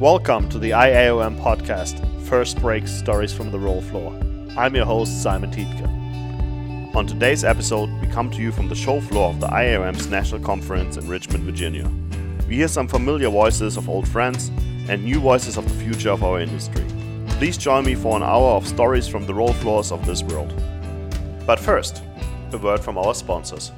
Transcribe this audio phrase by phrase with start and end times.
[0.00, 4.18] Welcome to the IAOM podcast, First Breaks Stories from the Roll Floor.
[4.56, 6.96] I'm your host, Simon Tietke.
[6.96, 10.40] On today's episode, we come to you from the show floor of the IAOM's National
[10.40, 11.86] Conference in Richmond, Virginia.
[12.48, 14.48] We hear some familiar voices of old friends
[14.88, 16.86] and new voices of the future of our industry.
[17.32, 20.54] Please join me for an hour of stories from the roll floors of this world.
[21.46, 22.02] But first,
[22.52, 23.70] a word from our sponsors.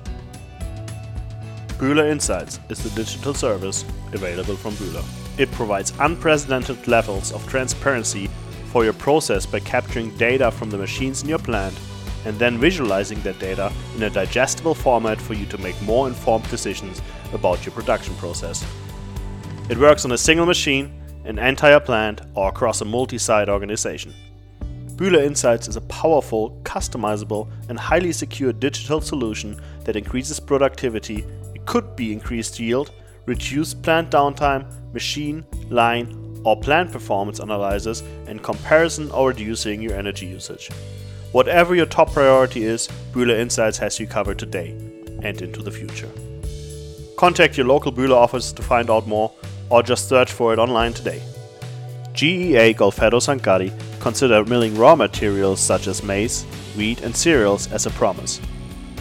[1.79, 5.05] Bühler Insights is the digital service available from Bühler.
[5.39, 8.29] It provides unprecedented levels of transparency
[8.67, 11.79] for your process by capturing data from the machines in your plant
[12.25, 16.49] and then visualizing that data in a digestible format for you to make more informed
[16.51, 18.65] decisions about your production process.
[19.69, 20.93] It works on a single machine,
[21.25, 24.15] an entire plant, or across a multi site organization.
[24.97, 31.65] Bühler Insights is a powerful, customizable, and highly secure digital solution that increases productivity, it
[31.67, 32.93] could be increased yield,
[33.27, 40.27] reduced plant downtime, machine, line, or plant performance analysis and comparison or reducing your energy
[40.27, 40.71] usage.
[41.33, 44.71] Whatever your top priority is, Bühler Insights has you covered today
[45.23, 46.11] and into the future.
[47.17, 49.33] Contact your local Bühler office to find out more
[49.71, 51.23] or just search for it online today.
[52.13, 56.43] GEA Golfetto Sangati consider milling raw materials such as maize,
[56.77, 58.41] wheat, and cereals as a promise.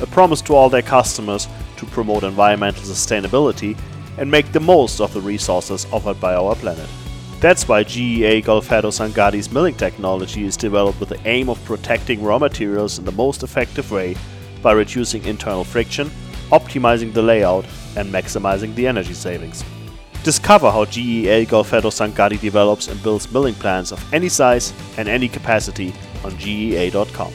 [0.02, 1.48] A promise to all their customers
[1.78, 3.78] to promote environmental sustainability
[4.18, 6.90] and make the most of the resources offered by our planet.
[7.40, 12.38] That's why GEA Golfetto Sangati's milling technology is developed with the aim of protecting raw
[12.38, 14.16] materials in the most effective way
[14.62, 16.12] by reducing internal friction,
[16.52, 17.66] optimizing the layout,
[17.98, 19.64] and maximizing the energy savings.
[20.24, 25.28] Discover how GEA Golfetto Sangati develops and builds milling plants of any size and any
[25.28, 27.34] capacity on GEA.com.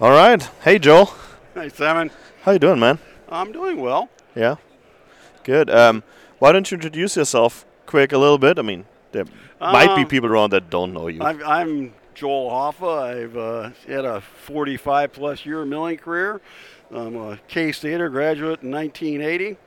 [0.00, 0.42] All right.
[0.62, 1.12] Hey, Joel.
[1.54, 2.10] Hey, Simon.
[2.42, 2.98] How you doing, man?
[3.28, 4.08] I'm doing well.
[4.34, 4.56] Yeah.
[5.44, 5.68] Good.
[5.68, 6.02] Um,
[6.38, 8.58] why don't you introduce yourself quick a little bit?
[8.58, 9.24] I mean, there
[9.60, 11.22] might be Um, people around that don't know you.
[11.22, 13.02] I'm, I'm Joel Hoffa.
[13.02, 16.40] I've uh, had a 45 plus year milling career.
[16.90, 19.58] I'm a K Stater graduate in 1980.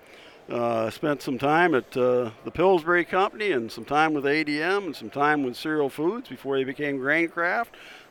[0.49, 4.95] Uh, spent some time at uh, the Pillsbury Company and some time with ADM and
[4.95, 6.97] some time with Cereal Foods before they became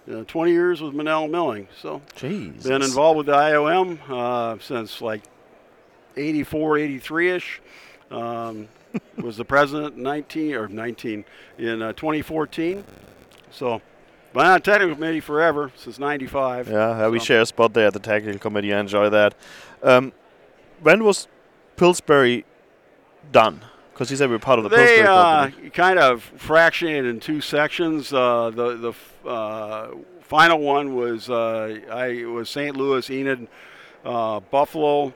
[0.06, 0.20] Graincraft.
[0.20, 1.68] Uh, 20 years with Mennel Milling.
[1.80, 2.62] So Jeez.
[2.64, 5.22] been involved with the IAOM uh, since like
[6.16, 7.62] 84, 83 ish.
[8.10, 8.68] Um,
[9.16, 11.24] was the president in 19 or 19
[11.58, 12.84] in uh, 2014.
[13.50, 13.80] So,
[14.32, 16.68] been on technical committee forever since 95.
[16.68, 18.72] Yeah, uh, we share a spot there at the technical committee.
[18.72, 19.34] I enjoy that.
[19.82, 20.12] Um,
[20.82, 21.28] when was
[21.76, 22.44] Pillsbury
[23.30, 23.60] done?
[23.92, 27.40] Because he said we are part of the They uh, kind of fractionated in two
[27.40, 28.12] sections.
[28.12, 29.88] Uh, the the f- uh,
[30.22, 32.76] final one was uh, I was St.
[32.76, 33.48] Louis, Enid,
[34.04, 35.12] uh, Buffalo.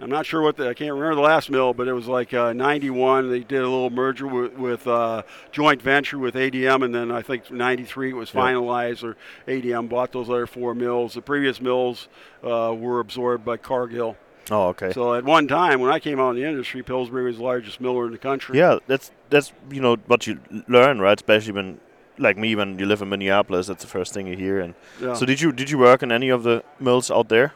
[0.00, 2.34] I'm not sure what the, I can't remember the last mill, but it was like
[2.34, 3.30] uh, 91.
[3.30, 7.22] They did a little merger with, with uh, joint venture with ADM, and then I
[7.22, 11.14] think 93 it was finalized, or ADM bought those other four mills.
[11.14, 12.08] The previous mills
[12.42, 14.16] uh, were absorbed by Cargill.
[14.50, 14.92] Oh, okay.
[14.92, 17.80] So at one time, when I came out in the industry, Pillsbury was the largest
[17.80, 18.58] miller in the country.
[18.58, 21.18] yeah, that's that's you know what you l- learn, right?
[21.18, 21.80] Especially when,
[22.18, 24.60] like me, when you live in Minneapolis, that's the first thing you hear.
[24.60, 25.14] And Yeah.
[25.14, 27.52] so, did you did you work in any of the mills out there?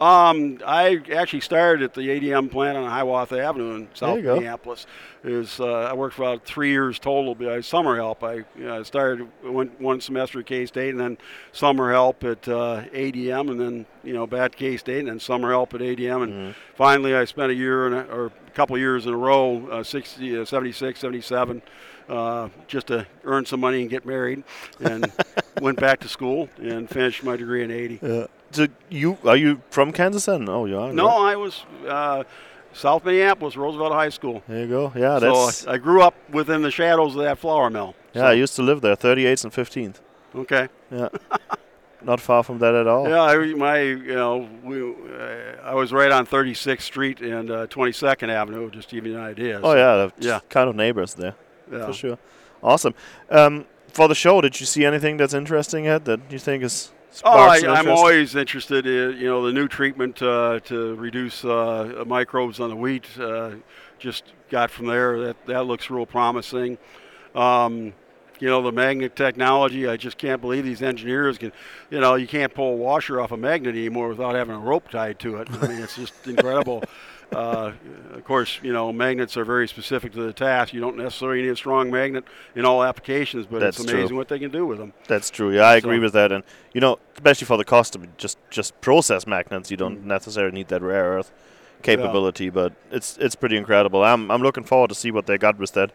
[0.00, 4.16] Um, I actually started at the ADM plant on Hiawatha Avenue in South.
[4.36, 4.86] Minneapolis.
[5.22, 7.34] Was, uh, I worked for about three years total.
[7.34, 8.24] But I summer help.
[8.24, 8.44] I
[8.84, 11.18] started went one semester at K State, and then
[11.52, 15.50] summer help at uh, ADM, and then you know back K State, and then summer
[15.50, 16.54] help at ADM, and Mhm.
[16.76, 19.68] finally I spent a year and a, or a couple of years in a row,
[19.70, 21.60] uh, 60, uh, 76, 77.
[22.08, 24.42] Uh, just to earn some money and get married,
[24.80, 25.12] and
[25.60, 28.00] went back to school and finished my degree in 80.
[28.02, 28.26] Yeah.
[28.52, 30.48] So you are you from Kansas then?
[30.48, 30.92] Oh, you are.
[30.92, 31.32] No, right?
[31.32, 32.24] I was uh,
[32.72, 34.42] South Minneapolis, Roosevelt High School.
[34.48, 34.92] There you go.
[34.94, 37.94] Yeah, so that's I grew up within the shadows of that flour mill.
[38.12, 38.26] yeah.
[38.26, 39.96] I used to live there, 38th and 15th.
[40.34, 40.68] Okay.
[40.90, 41.08] Yeah,
[42.02, 43.08] not far from that at all.
[43.08, 47.66] Yeah, I, my you know we, uh, I was right on 36th Street and uh,
[47.66, 49.60] 22nd Avenue, just to give you an idea.
[49.62, 50.40] Oh So, yeah, yeah.
[50.48, 51.34] kind of neighbors there
[51.70, 51.86] yeah.
[51.86, 52.18] for sure.
[52.62, 52.94] Awesome.
[53.30, 56.92] Um, for the show, did you see anything that's interesting yet that you think is
[57.24, 62.04] Oh, I, I'm always interested in you know the new treatment uh, to reduce uh,
[62.06, 63.06] microbes on the wheat.
[63.18, 63.52] Uh,
[63.98, 65.18] just got from there.
[65.20, 66.78] That that looks real promising.
[67.34, 67.92] Um,
[68.38, 69.86] you know the magnet technology.
[69.86, 71.52] I just can't believe these engineers can.
[71.90, 74.88] You know you can't pull a washer off a magnet anymore without having a rope
[74.88, 75.48] tied to it.
[75.50, 76.82] I mean it's just incredible.
[77.32, 77.72] Uh,
[78.14, 80.72] of course, you know magnets are very specific to the task.
[80.74, 82.24] You don't necessarily need a strong magnet
[82.54, 83.98] in all applications, but That's it's true.
[84.00, 84.92] amazing what they can do with them.
[85.06, 85.50] That's true.
[85.54, 86.32] Yeah, I agree So- with that.
[86.32, 86.42] And
[86.74, 90.06] you know, especially for the cost of just just process magnets, you don't Mm.
[90.06, 91.30] necessarily need that rare earth
[91.82, 94.02] capability, but it's it's pretty incredible.
[94.02, 95.92] I'm I'm looking forward to see what they got with that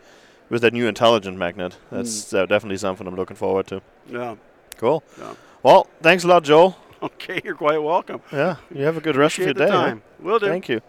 [0.49, 1.77] with that new intelligent magnet.
[1.91, 3.81] That's uh, definitely something I'm looking forward to.
[4.09, 4.35] Yeah.
[4.77, 5.03] Cool.
[5.19, 5.33] Yeah.
[5.63, 6.77] Well, thanks a lot, Joel.
[7.03, 8.21] Okay, you're quite welcome.
[8.31, 9.89] Yeah, you have a good rest Appreciate of your day.
[9.91, 9.95] Huh?
[10.19, 10.47] Will do.
[10.47, 10.81] Thank you.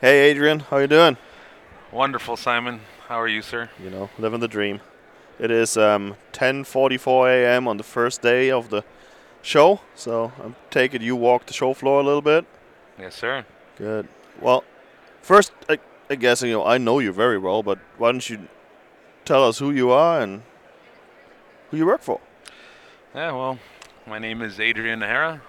[0.00, 1.18] Hey, Adrian, how you doing?
[1.92, 2.80] Wonderful, Simon.
[3.08, 3.68] How are you, sir?
[3.78, 4.80] You know, living the dream.
[5.38, 7.68] It is um, 10:44 a.m.
[7.68, 8.82] on the first day of the
[9.42, 12.46] show, so I'm taking you walk the show floor a little bit.
[12.98, 13.44] Yes, sir.
[13.76, 14.08] Good.
[14.40, 14.64] Well,
[15.20, 18.48] first, I, I guess you know I know you very well, but why don't you
[19.26, 20.44] tell us who you are and
[21.70, 22.20] who you work for?
[23.14, 23.58] Yeah, well,
[24.06, 25.42] my name is Adrian Nahara.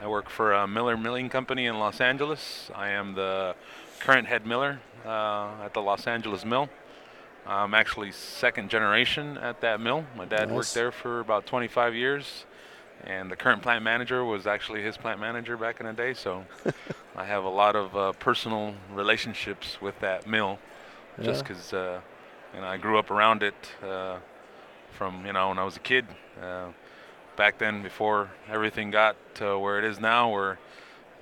[0.00, 2.70] I work for a Miller Milling Company in Los Angeles.
[2.72, 3.56] I am the
[4.06, 6.68] current head miller uh, at the Los Angeles mill.
[7.44, 10.04] I'm actually second generation at that mill.
[10.16, 10.54] My dad Nice.
[10.54, 12.46] worked there for about 25 years,
[13.02, 16.14] and the current plant manager was actually his plant manager back in the day.
[16.14, 16.44] So
[17.16, 20.60] I have a lot of uh, personal relationships with that mill,
[21.20, 22.00] just because uh,
[22.54, 24.18] you know I grew up around it uh,
[24.96, 26.06] from you know when I was a kid.
[26.40, 26.68] Uh,
[27.36, 30.60] back then, before everything got to where it is now, where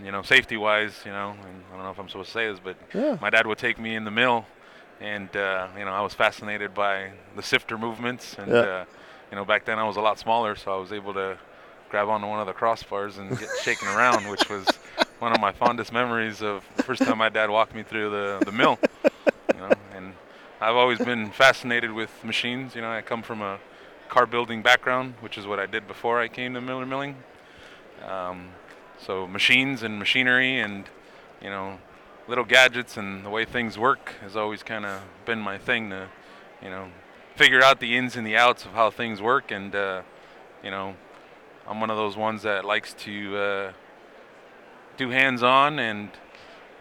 [0.03, 2.61] you know safety-wise, you know, and I don't know if I'm supposed to say this,
[2.63, 3.17] but Yeah.
[3.21, 4.47] my dad would take me in the mill,
[5.01, 8.61] and uh, you know I was fascinated by the sifter movements, and Yeah.
[8.61, 8.85] uh,
[9.31, 11.39] you know back then I was a lot smaller, so I was able to
[11.91, 14.79] grab onto one of the crossbars and get shaken around, which was
[15.21, 18.43] one of my fondest memories of the first time my dad walked me through the
[18.45, 18.79] the mill.
[19.55, 20.15] You know, and
[20.61, 22.75] I've always been fascinated with machines.
[22.75, 23.59] You know, I come from a
[24.09, 27.17] car building background, which is what I did before I came to Miller Milling.
[28.05, 28.49] Um,
[29.05, 30.85] so machines and machinery and
[31.43, 31.79] you know
[32.29, 36.09] little gadgets and the way things work has always kind of been my thing to
[36.63, 36.89] you know
[37.37, 40.03] figure out the ins and the outs of how things work and uh,
[40.63, 40.95] you know
[41.67, 43.73] I'm one of those ones that likes to uh,
[44.97, 46.11] do hands-on and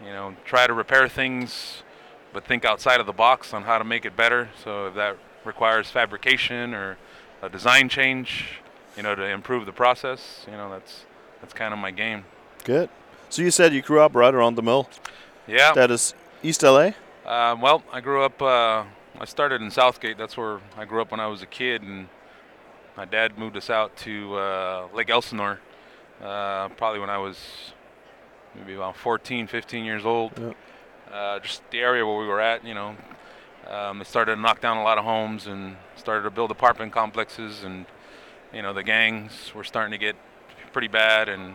[0.02, 1.82] you know try to repair things
[2.32, 4.50] but think outside of the box on how to make it better.
[4.64, 6.98] So if that requires fabrication or
[7.42, 8.60] a design change
[8.96, 11.04] you know to improve the process you know that's
[11.44, 12.24] that's kind of my game
[12.64, 12.88] Good.
[13.28, 14.88] So you said you grew up right around the mill.
[15.46, 16.92] yeah That is East LA.
[17.26, 18.40] Uh, well, I grew up.
[18.40, 18.84] Uh,
[19.20, 20.16] I started in Southgate.
[20.16, 22.08] That's where I grew up when I was a kid, and
[22.96, 25.60] my dad moved us out to uh, Lake Elsinore.
[26.22, 27.38] Uh, probably when I was
[28.54, 30.38] maybe about 14, 15 years old.
[30.38, 30.56] Yep.
[31.12, 32.96] Uh, just the area where we were at, you know.
[33.68, 36.92] Um, they started to knock down a lot of homes and started to build apartment
[36.92, 37.84] complexes, and
[38.54, 40.16] you know the gangs were starting to get
[40.74, 41.54] pretty bad, and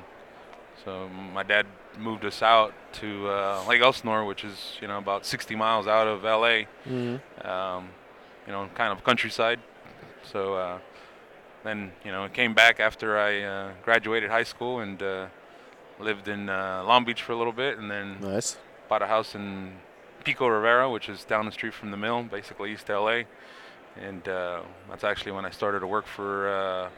[0.83, 1.67] so my dad
[1.99, 6.07] moved us out to uh, Lake Elsinore, which is you know about 60 miles out
[6.07, 6.63] of LA.
[6.87, 7.47] Mm-hmm.
[7.47, 7.89] Um,
[8.47, 9.59] you know, kind of countryside.
[10.23, 10.79] So uh,
[11.63, 15.27] then you know, came back after I uh, graduated high school and uh,
[15.99, 18.57] lived in uh, Long Beach for a little bit, and then Nice.
[18.87, 19.73] bought a house in
[20.23, 23.23] Pico Rivera, which is down the street from the mill, basically East LA.
[23.99, 26.89] And uh, that's actually when I started to work for uh,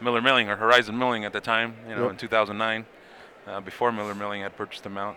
[0.00, 2.10] Miller Milling or Horizon Milling at the time, you know, Yep.
[2.12, 2.86] in 2009,
[3.46, 5.16] uh, before Miller Milling had purchased them out.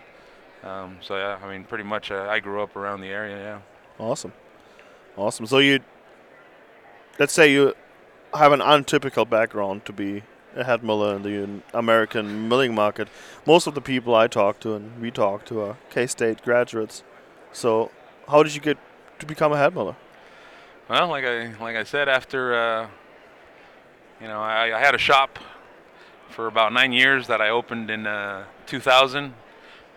[0.64, 3.38] Um, so yeah, I mean, pretty much uh, I grew up around the area.
[3.38, 3.60] Yeah.
[4.06, 4.34] Awesome.
[5.18, 5.46] Awesome.
[5.46, 5.80] So you,
[7.20, 7.74] let's say you
[8.34, 10.24] have an untypical background to be
[10.56, 13.08] a head miller in the American milling market.
[13.46, 17.04] Most of the people I talk to and we talk to are K-State graduates.
[17.54, 17.92] So
[18.28, 18.78] how did you get
[19.20, 19.96] to become a head miller?
[20.90, 22.88] Well, like I like I said, after uh,
[24.22, 25.40] you know, I, I had a shop
[26.30, 29.34] for about nine years that I opened in uh, 2000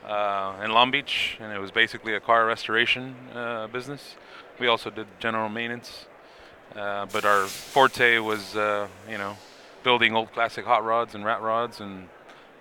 [0.06, 4.16] uh, in Long Beach, and it was basically a car restoration uh, business.
[4.58, 6.06] We also did general maintenance,
[6.74, 9.36] uh, but our forte was uh, you know
[9.82, 12.08] building old classic hot rods and rat rods and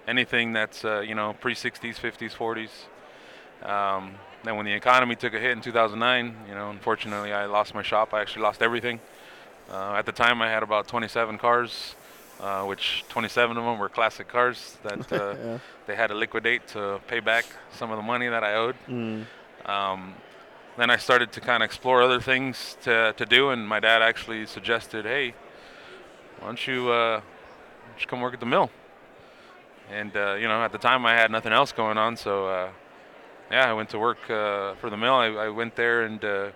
[0.05, 3.67] anything that's uh, you know pre 60s, 50s, 40s.
[3.69, 7.73] Um, then when the economy took a hit in 2009, you know, unfortunately, I lost
[7.73, 8.13] my shop.
[8.13, 8.99] I actually lost everything.
[9.71, 11.95] Uh, at the time, I had about 27 cars,
[12.39, 15.59] uh, which 27 of them were classic cars that uh, yeah.
[15.87, 18.75] they had to liquidate to pay back some of the money that I owed.
[18.87, 19.25] Mm.
[19.65, 20.15] Um,
[20.77, 24.01] then I started to kind of explore other things to, to do, and my dad
[24.01, 25.35] actually suggested, "Hey,
[26.39, 27.21] why don't you uh,
[27.95, 28.71] just come work at the mill?"
[29.91, 32.69] And uh, you know, at the time I had nothing else going on, so uh,
[33.51, 35.13] yeah, I went to work uh, for the mill.
[35.13, 36.49] I, I went there and uh,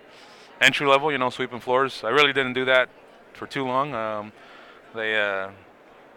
[0.60, 2.02] entry level, you know, sweeping floors.
[2.04, 2.88] I really didn't do that
[3.32, 3.94] for too long.
[3.94, 4.32] Um,
[4.94, 5.50] they, uh,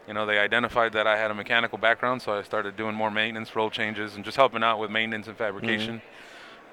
[0.08, 3.12] you know, they identified that I had a mechanical background, so I started doing more
[3.12, 6.02] maintenance, roll changes, and just helping out with maintenance and fabrication.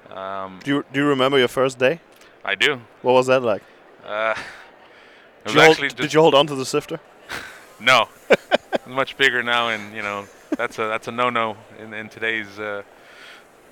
[0.09, 1.99] Um, Do you do you remember your first day?
[2.43, 2.81] I do.
[3.01, 3.61] What was that like?
[4.05, 6.99] Uh, it Did was you, hold, did you hold on to the sifter?
[7.79, 8.07] no.
[8.29, 10.25] it's much bigger now, and you know,
[10.57, 12.81] that's a that's a no-no in, in today's uh,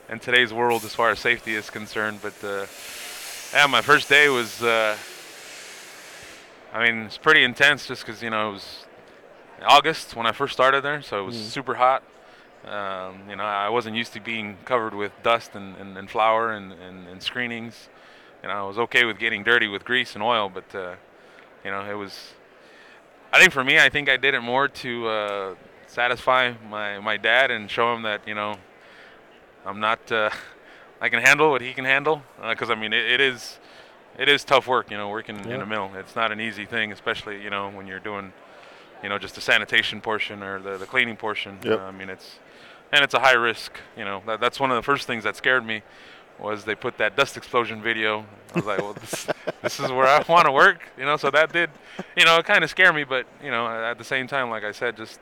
[0.10, 2.20] in today's world as far as safety is concerned.
[2.22, 2.66] But uh,
[3.54, 4.62] yeah, my first day was.
[4.62, 4.96] Uh,
[6.74, 8.86] I mean, it's pretty intense just because you know it was
[9.66, 11.50] August when I first started there, so it was Mm.
[11.50, 12.04] super hot.
[12.66, 16.52] Um, you know, I wasn't used to being covered with dust and, and, and flour
[16.52, 17.88] and, and, and screenings.
[18.44, 20.96] You know, I was okay with getting dirty with grease and oil, but uh,
[21.64, 22.34] you know, it was.
[23.32, 27.18] I think for me, I think I did it more to uh, satisfy my, my
[27.18, 28.58] dad and show him that you know,
[29.66, 30.12] I'm not.
[30.12, 30.30] Uh,
[31.02, 33.60] I can handle what he can handle because I mean, it, it is.
[34.18, 35.92] It is tough work, you know, working in a mill.
[35.96, 38.34] It's not an easy thing, especially you know when you're doing
[39.04, 41.60] you know, just the sanitation portion or the, the cleaning portion.
[41.64, 41.80] Yep.
[41.80, 42.40] Uh, I mean, it's
[42.92, 43.80] and it's a high risk.
[43.98, 45.82] You know, that, that's one of the first things that scared me
[46.40, 48.26] was they put that dust explosion video.
[48.54, 49.28] I was like, well, this,
[49.62, 50.82] this is where I want to work.
[50.98, 51.70] You know, so that did,
[52.16, 53.04] you know, it kind of scare me.
[53.04, 55.20] But you know, at the same time, like I said, just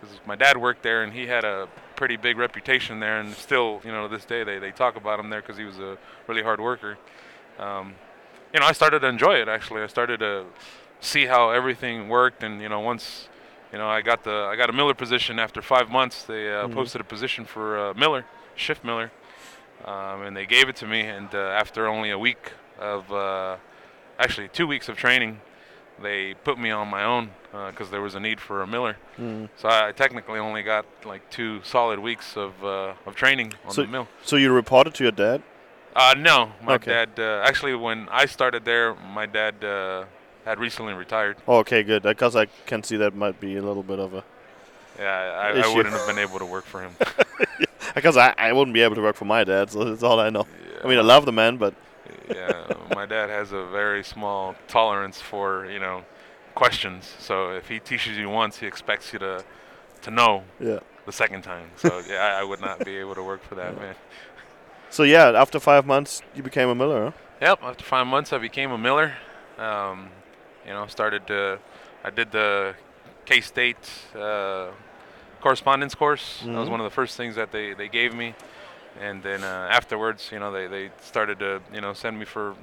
[0.00, 1.68] 'cause my dad worked there and he had a
[1.98, 5.18] pretty big reputation there, and still, you know, to this day they, they talk about
[5.18, 6.96] him there because he was a really hard worker.
[7.58, 7.94] Um,
[8.54, 9.82] you know, I started to enjoy it actually.
[9.82, 10.44] I started to
[11.00, 13.28] see how everything worked, and you know, once
[13.72, 16.22] you know, I got the I got a Miller position after five months.
[16.22, 16.74] They uh, Mhm.
[16.74, 18.24] posted a position for uh, Miller,
[18.54, 19.10] shift Miller,
[19.84, 21.00] um, and they gave it to me.
[21.00, 23.56] And uh, after only a week of, uh,
[24.20, 25.40] actually two weeks of training,
[26.02, 27.30] they put me on my own
[27.70, 28.96] because there was a need for a Miller.
[29.18, 29.48] Mm.
[29.56, 33.82] So I technically only got like two solid weeks of uh, of training on So-
[33.82, 34.08] the mill.
[34.22, 35.42] So you reported to your dad?
[35.96, 36.92] Uh, no, my Okay.
[36.92, 37.10] dad.
[37.18, 40.04] Uh, actually, when I started there, my dad uh,
[40.44, 41.36] had recently retired.
[41.48, 42.02] Oh, okay, good.
[42.02, 44.22] Because I can see that might be a little bit of a.
[44.98, 45.10] Yeah,
[45.54, 46.92] I, I wouldn't have been able to work for him.
[47.94, 50.30] Because I, I wouldn't be able to work for my dad, so that's all I
[50.30, 50.46] know.
[50.46, 51.74] Yeah, I mean, I love the man, but
[52.34, 56.04] yeah, my dad has a very small tolerance for you know
[56.54, 57.14] questions.
[57.18, 59.44] So if he teaches you once, he expects you to
[60.02, 60.80] to know yeah.
[61.06, 61.70] the second time.
[61.76, 63.94] So yeah, I, I would not be able to work for that man.
[64.90, 67.12] So yeah, after five months, you became a miller, huh?
[67.40, 67.58] Yep.
[67.62, 69.14] After five months, I became a miller.
[69.58, 70.08] Um,
[70.66, 71.58] you know, started to.
[72.04, 72.74] I did the
[73.26, 73.76] K State
[74.16, 74.68] uh,
[75.40, 76.42] correspondence course.
[76.44, 76.72] That was Mhm.
[76.72, 78.34] one of the first things that they, they gave me,
[79.00, 82.54] and then uh, afterwards, you know, they, they started to you know send me for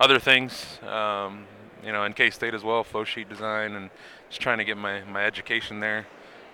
[0.00, 0.78] other things.
[0.82, 1.46] Um,
[1.84, 3.90] you know, in K State as well, flow sheet design, and
[4.28, 6.06] just trying to get my, my education there.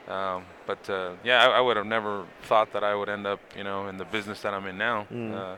[0.09, 3.41] Um, but uh, yeah, I, I would have never thought that I would end up,
[3.57, 5.07] you know, in the business that I'm in now.
[5.13, 5.35] Mm.
[5.35, 5.57] Uh,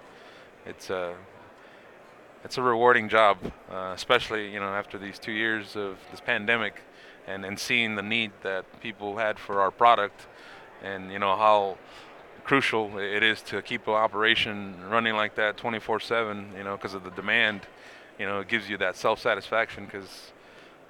[0.66, 1.14] it's a
[2.44, 3.38] it's a rewarding job,
[3.70, 6.82] uh, especially you know after these two years of this pandemic,
[7.26, 10.26] and and seeing the need that people had for our product,
[10.82, 11.78] and you know how
[12.44, 16.56] crucial it is to keep an operation running like that 24/7.
[16.56, 17.62] You know because of the demand,
[18.18, 20.32] you know it gives you that self-satisfaction because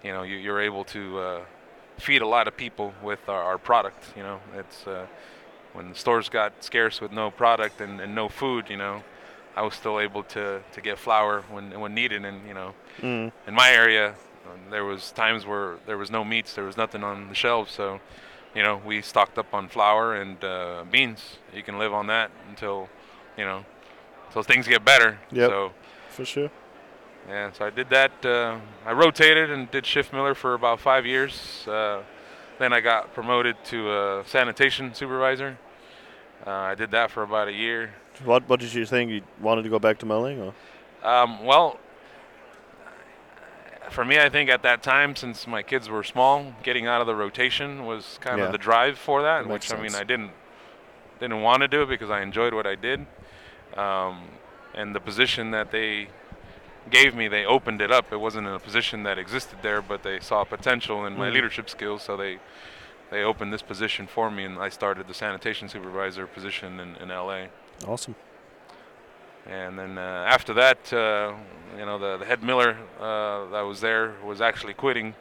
[0.02, 1.40] you know you, you're able to uh,
[1.98, 4.04] feed a lot of people with our, our product.
[4.16, 5.06] You know it's uh,
[5.72, 8.66] when the stores got scarce with no product and, and no food.
[8.68, 9.02] You know
[9.54, 13.32] I was still able to, to get flour when when needed, and you know, Mm.
[13.46, 14.14] in my area,
[14.46, 17.72] um, there was times where there was no meats, there was nothing on the shelves,
[17.72, 18.00] so
[18.54, 21.38] you know, we stocked up on flour and uh, beans.
[21.54, 22.88] You can live on that until,
[23.36, 23.64] you know,
[24.28, 25.18] until things get better.
[25.30, 25.50] Yep.
[25.50, 25.72] So
[26.10, 26.50] For sure.
[27.28, 28.24] yeah, so I did that.
[28.24, 31.66] Uh, I rotated and did shift miller for about five years.
[31.66, 32.02] Uh,
[32.58, 35.58] then I got promoted to a sanitation supervisor.
[36.46, 37.94] Uh, I did that for about a year.
[38.24, 39.10] What What did you think?
[39.10, 40.54] You wanted to go back to milling, or?
[41.02, 41.78] Um, well,
[43.90, 47.06] for me, I think at that time, since my kids were small, getting out of
[47.06, 48.46] the rotation was kind Yeah.
[48.46, 49.46] of the drive for that.
[49.46, 49.94] Which I mean.
[49.94, 50.32] I didn't
[51.20, 53.06] didn't want to do it because I enjoyed what I did,
[53.76, 54.22] um,
[54.74, 56.08] and the position that they
[56.90, 58.12] gave me, they opened it up.
[58.12, 61.34] It wasn't in a position that existed there, but they saw potential in my Mhm.
[61.34, 62.38] leadership skills, so they
[63.10, 67.10] they opened this position for me, and I started the sanitation supervisor position in, in
[67.10, 67.48] LA.
[67.86, 68.14] Awesome.
[69.46, 71.34] And then uh, after that, uh,
[71.76, 75.14] you know, the, the head miller uh, that was there was actually quitting,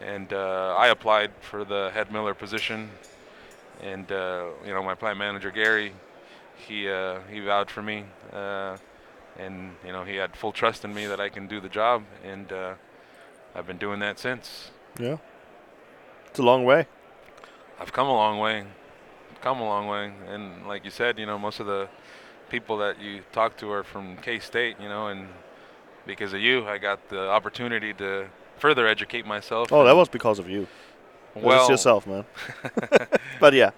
[0.00, 2.90] and uh, I applied for the head miller position.
[3.82, 5.92] And uh, you know, my plant manager Gary,
[6.56, 8.76] he uh, he vouched for me, uh,
[9.38, 12.04] and you know, he had full trust in me that I can do the job,
[12.22, 12.74] and uh,
[13.54, 14.70] I've been doing that since.
[14.98, 15.16] Yeah.
[16.26, 16.86] It's a long way.
[17.80, 18.64] I've come a long way,
[19.40, 21.88] come a long way, and like you said, you know, most of the
[22.50, 25.28] people that you talk to are from K State, you know, and
[26.06, 28.26] because of you, I got the opportunity to
[28.58, 29.72] further educate myself.
[29.72, 30.66] Oh, that was because of you.
[31.34, 32.24] Well, was yourself, man.
[33.40, 33.70] but yeah.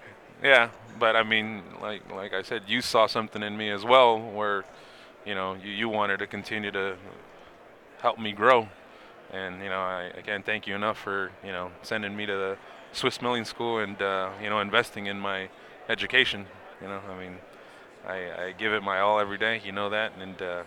[0.43, 4.19] yeah, but I mean, like like I said, you saw something in me as well,
[4.19, 4.65] where
[5.27, 6.97] you know you, you wanted to continue to
[8.01, 8.69] help me grow,
[9.33, 12.33] and you know I, I can't thank you enough for you know sending me to
[12.33, 12.57] the
[12.93, 15.49] Swiss milling school and uh, you know investing in my
[15.89, 16.47] education.
[16.81, 17.37] You know, I mean,
[18.07, 19.61] I, I give it my all every day.
[19.65, 20.63] You know that, and uh,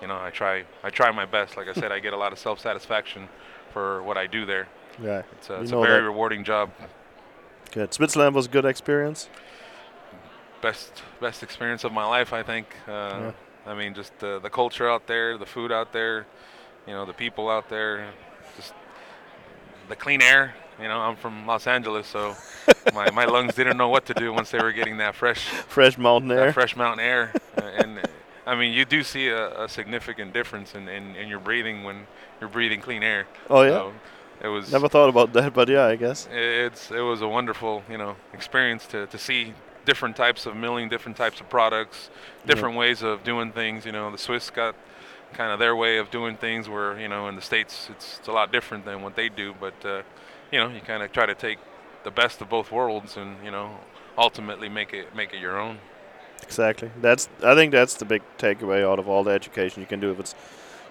[0.00, 1.56] you know I try I try my best.
[1.56, 3.28] Like I said, I get a lot of self satisfaction
[3.72, 4.68] for what I do there.
[5.02, 5.22] Yeah.
[5.32, 6.06] It's, a, it's a very that.
[6.06, 6.70] rewarding job.
[7.72, 7.94] Good.
[7.94, 9.28] Switzerland was a good experience.
[10.60, 12.66] Best best experience of my life, I think.
[12.86, 13.32] Uh, Yeah.
[13.66, 16.26] I mean, just the the culture out there, the food out there,
[16.86, 18.10] you know, the people out there,
[18.56, 18.72] just
[19.88, 20.54] the clean air.
[20.80, 22.34] You know, I'm from Los Angeles, so
[22.94, 25.98] my, my lungs didn't know what to do once they were getting that fresh Fresh
[25.98, 26.52] mountain air.
[26.52, 27.32] fresh mountain air.
[27.56, 28.02] Uh, and uh,
[28.46, 32.06] I mean, you do see a, a significant difference in, in, in your breathing when
[32.40, 33.26] you're breathing clean air.
[33.50, 33.70] oh yeah.
[33.70, 33.92] So
[34.42, 36.26] it was Never thought about that, but yeah, I guess.
[36.32, 39.52] it's it was a wonderful you know experience to, to see
[39.84, 42.08] different types of milling, different types of products,
[42.46, 43.84] different ways of doing things.
[43.84, 44.74] You know, the Swiss got
[45.34, 48.28] kind of their way of doing things, where you know in the states it's, it's
[48.28, 49.54] a lot different than what they do.
[49.60, 50.02] But uh,
[50.50, 51.58] you know, you kind of try to take
[52.04, 53.76] the best of both worlds and you know
[54.16, 55.78] ultimately make it make it your own.
[56.42, 56.90] Exactly.
[57.00, 57.28] That's.
[57.44, 60.10] I think that's the big takeaway out of all the education you can do.
[60.10, 60.34] If it's,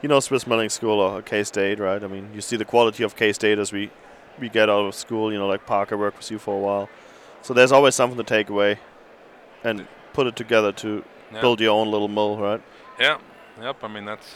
[0.02, 2.04] you know, Swiss Milling School or K State, right?
[2.04, 3.90] I mean, you see the quality of K State as we
[4.40, 5.32] we get out of school.
[5.34, 6.90] You know, like Parker worked with you for a while,
[7.42, 8.80] so there's always something to take away,
[9.64, 11.42] and put it together to Yeah.
[11.42, 12.62] build your own little mill, right?
[13.00, 13.18] Yeah,
[13.62, 13.84] yep.
[13.84, 14.28] I mean that's,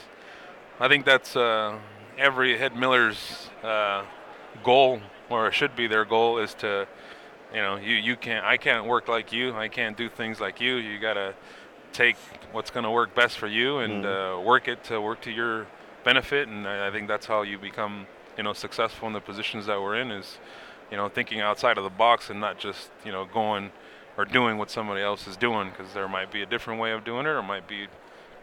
[0.79, 1.77] I think that's uh,
[2.17, 4.03] every head miller's uh,
[4.63, 6.87] goal, or it should be their goal, is to,
[7.53, 10.59] you know, you you can't, I can't work like you, I can't do things like
[10.61, 10.75] you.
[10.75, 11.33] You gotta
[11.91, 12.17] take
[12.51, 15.67] what's gonna work best for you and uh, work it to work to your
[16.03, 18.07] benefit, and I, I think that's how you become,
[18.37, 20.11] you know, successful in the positions that we're in.
[20.11, 20.37] Is,
[20.91, 23.71] you know, thinking outside of the box and not just, you know, going
[24.17, 27.03] or doing what somebody else is doing, because there might be a different way of
[27.03, 27.87] doing it, or might be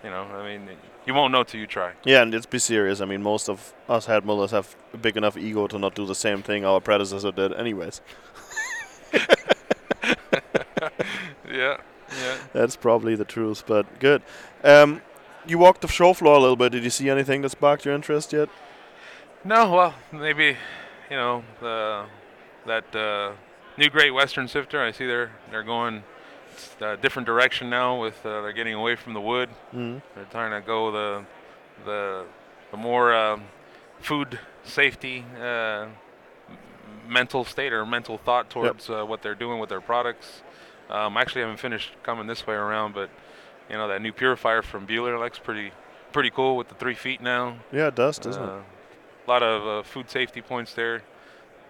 [0.04, 0.68] you know, I mean,
[1.06, 1.92] you won't know till you try.
[2.04, 3.00] Yeah, and let's be serious.
[3.00, 6.06] I mean, most of us head millers have a big enough ego to not do
[6.06, 8.00] the same thing our predecessor did, anyways.
[11.50, 11.78] Yeah,
[12.22, 12.38] yeah.
[12.52, 14.22] That's probably the truth, but good.
[14.62, 15.02] Um,
[15.46, 16.72] you walked the show floor a little bit.
[16.72, 18.48] Did you see anything that sparked your interest yet?
[19.44, 20.56] No, well, maybe,
[21.10, 22.06] you know, the
[22.66, 23.32] that uh,
[23.76, 24.82] new Great Western Sifter.
[24.82, 26.04] I see they're they're going
[26.80, 28.00] a different direction now.
[28.00, 29.48] With uh, they're getting away from the wood.
[29.74, 29.98] Mm-hmm.
[30.14, 31.24] They're trying to go the
[31.84, 32.24] the
[32.70, 33.44] the more um,
[34.00, 35.86] food safety uh,
[37.08, 40.42] mental state or mental thought towards uh, what they're doing with their products.
[40.88, 43.10] Um, actually, haven't finished coming this way around, but
[43.68, 45.72] you know that new purifier from Bueller looks pretty
[46.12, 47.56] pretty cool with the three feet now.
[47.72, 48.62] Yeah, it does, doesn't Uh, it?
[49.26, 51.02] A lot of uh, food safety points there.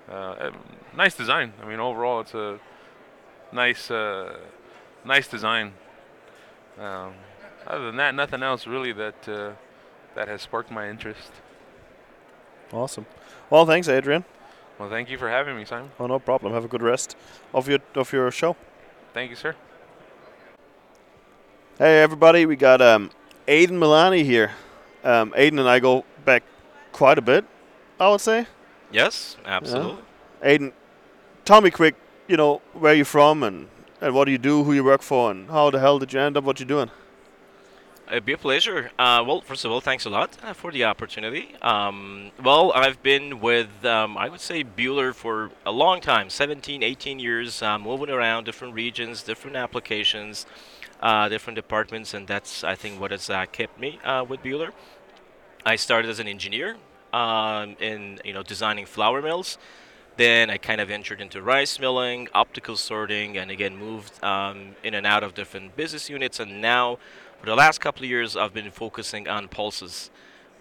[0.09, 0.51] Uh, uh,
[0.97, 1.53] nice design.
[1.63, 2.59] I mean, overall, it's a
[3.53, 4.39] nice, uh,
[5.05, 5.73] nice design.
[6.79, 7.15] Um,
[7.67, 9.53] other than that, nothing else really that uh,
[10.15, 11.33] that has sparked my interest.
[12.73, 13.07] Awesome.
[13.51, 14.25] Well, thanks, Adrian.
[14.79, 15.91] Well, thank you for having me, Simon.
[15.99, 16.53] Oh, no problem.
[16.53, 17.17] Have a good rest
[17.53, 18.57] of your of your show.
[19.13, 19.55] Thank you, sir.
[21.79, 22.47] Hey, everybody.
[22.47, 23.11] We got um,
[23.47, 24.53] Aiden Milani here.
[25.03, 26.43] Um, Aiden and I go back
[26.93, 27.45] quite a bit,
[27.99, 28.47] I would say.
[28.93, 30.03] Yes, absolutely.
[30.43, 30.73] Aiden,
[31.45, 31.95] tell me quick,
[32.29, 33.69] you know, where you're from and,
[34.01, 36.21] and what do you do, who you work for, and how the hell did you
[36.21, 36.91] end up what you're doing?
[38.11, 38.91] It'd be a pleasure.
[38.99, 41.55] Uh, well, first of all, thanks a lot uh, for the opportunity.
[41.63, 46.83] Um, well, I've been with, um, I would say, Bühler for a long time 17,
[46.83, 50.45] 18 years, uh, moving around different regions, different applications,
[51.01, 54.71] uh, different departments, and that's, I think, what has uh, kept me uh, with Bühler.
[55.65, 56.79] I started as an engineer
[57.13, 59.57] um, in, you know, designing flour mills.
[60.17, 64.95] Then I kind of entered into rice milling, optical sorting, and again moved um, in
[64.95, 66.41] and out of different business units.
[66.41, 66.99] And now,
[67.41, 70.11] for the last couple of years, I've been focusing on pulses,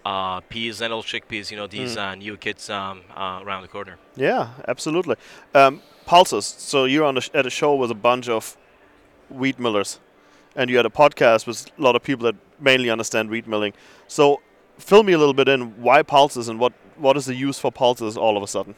[0.04, 1.50] uh, peas, and old chickpeas.
[1.50, 3.98] You know these uh, new kits um, uh, around the corner.
[4.16, 5.16] Yeah, absolutely.
[5.54, 6.46] Um, pulses.
[6.46, 8.56] So you're on a sh- at a show with a bunch of
[9.28, 10.00] wheat millers,
[10.56, 13.74] and you had a podcast with a lot of people that mainly understand wheat milling.
[14.08, 14.40] So
[14.78, 17.70] fill me a little bit in why pulses and what what is the use for
[17.70, 18.74] pulses all of a sudden?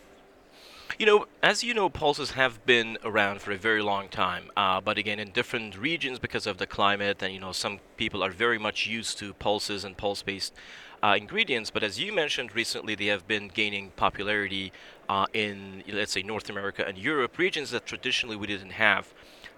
[1.03, 4.81] You know, as you know, pulses have been around for a very long time, uh,
[4.81, 8.31] but again, in different regions because of the climate, and you know, some people are
[8.31, 10.55] very much used to pulses and pulse-based
[11.03, 11.73] uh, ingredients.
[11.73, 14.71] But as you mentioned recently, they have been gaining popularity
[15.09, 19.13] uh, in, let's say, North America and Europe, regions that traditionally we didn't have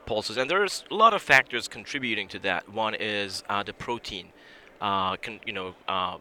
[0.06, 2.70] pulses, and there's a lot of factors contributing to that.
[2.70, 4.28] One is uh, the protein,
[4.80, 5.74] uh, con- you know.
[5.86, 6.16] Uh,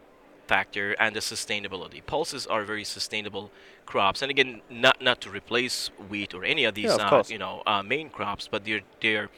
[0.46, 2.04] factor and the sustainability.
[2.04, 3.50] Pulses are very sustainable
[3.86, 7.32] crops, and again, not not to replace wheat or any of these Yeah, of uh,
[7.32, 9.28] you know uh, main crops, but they're they're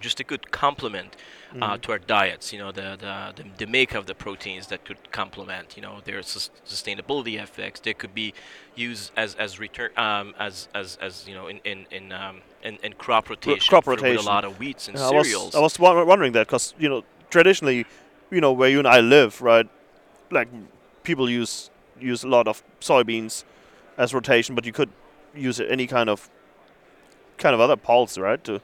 [0.00, 1.16] just a good complement
[1.60, 2.52] uh, to our diets.
[2.52, 5.76] You know, the, the the the make of the proteins that could complement.
[5.76, 7.80] You know, their sus- sustainability effects.
[7.80, 8.32] They could be
[8.74, 12.78] used as as return um, as as as you know in in in um, in,
[12.82, 13.68] in crop rotation.
[13.68, 14.26] crop for- with rotation.
[14.26, 15.54] a lot of wheats and Yeah, I was, cereals.
[15.54, 17.84] I was won- wondering that because you know traditionally,
[18.30, 19.68] you know where you and I live, right?
[20.30, 20.48] Like
[21.02, 23.44] people use use a lot of soybeans
[23.96, 24.90] as rotation, but you could
[25.34, 26.28] use any kind of
[27.38, 28.42] kind of other pulse, right?
[28.44, 28.60] To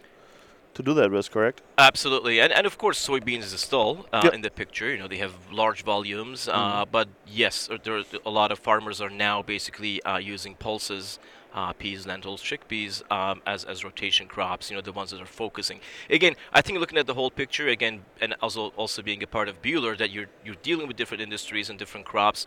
[0.75, 1.61] to do that with, correct?
[1.77, 4.35] Absolutely, and and of course soybeans is still uh, Yep.
[4.35, 4.91] in the picture.
[4.91, 8.59] You know they have large volumes, uh, but yes, uh, there are a lot of
[8.59, 11.19] farmers are now basically uh, using pulses,
[11.53, 14.71] uh, peas, lentils, chickpeas um, as as rotation crops.
[14.71, 15.81] You know the ones that are focusing.
[16.11, 19.49] Again, I think looking at the whole picture again, and also also being a part
[19.49, 22.47] of Bühler, that you're you're dealing with different industries and different crops.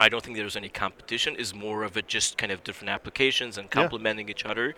[0.00, 1.36] I don't think there's any competition.
[1.36, 3.70] Is more of a just kind of different applications and Yeah.
[3.82, 4.74] complementing each other.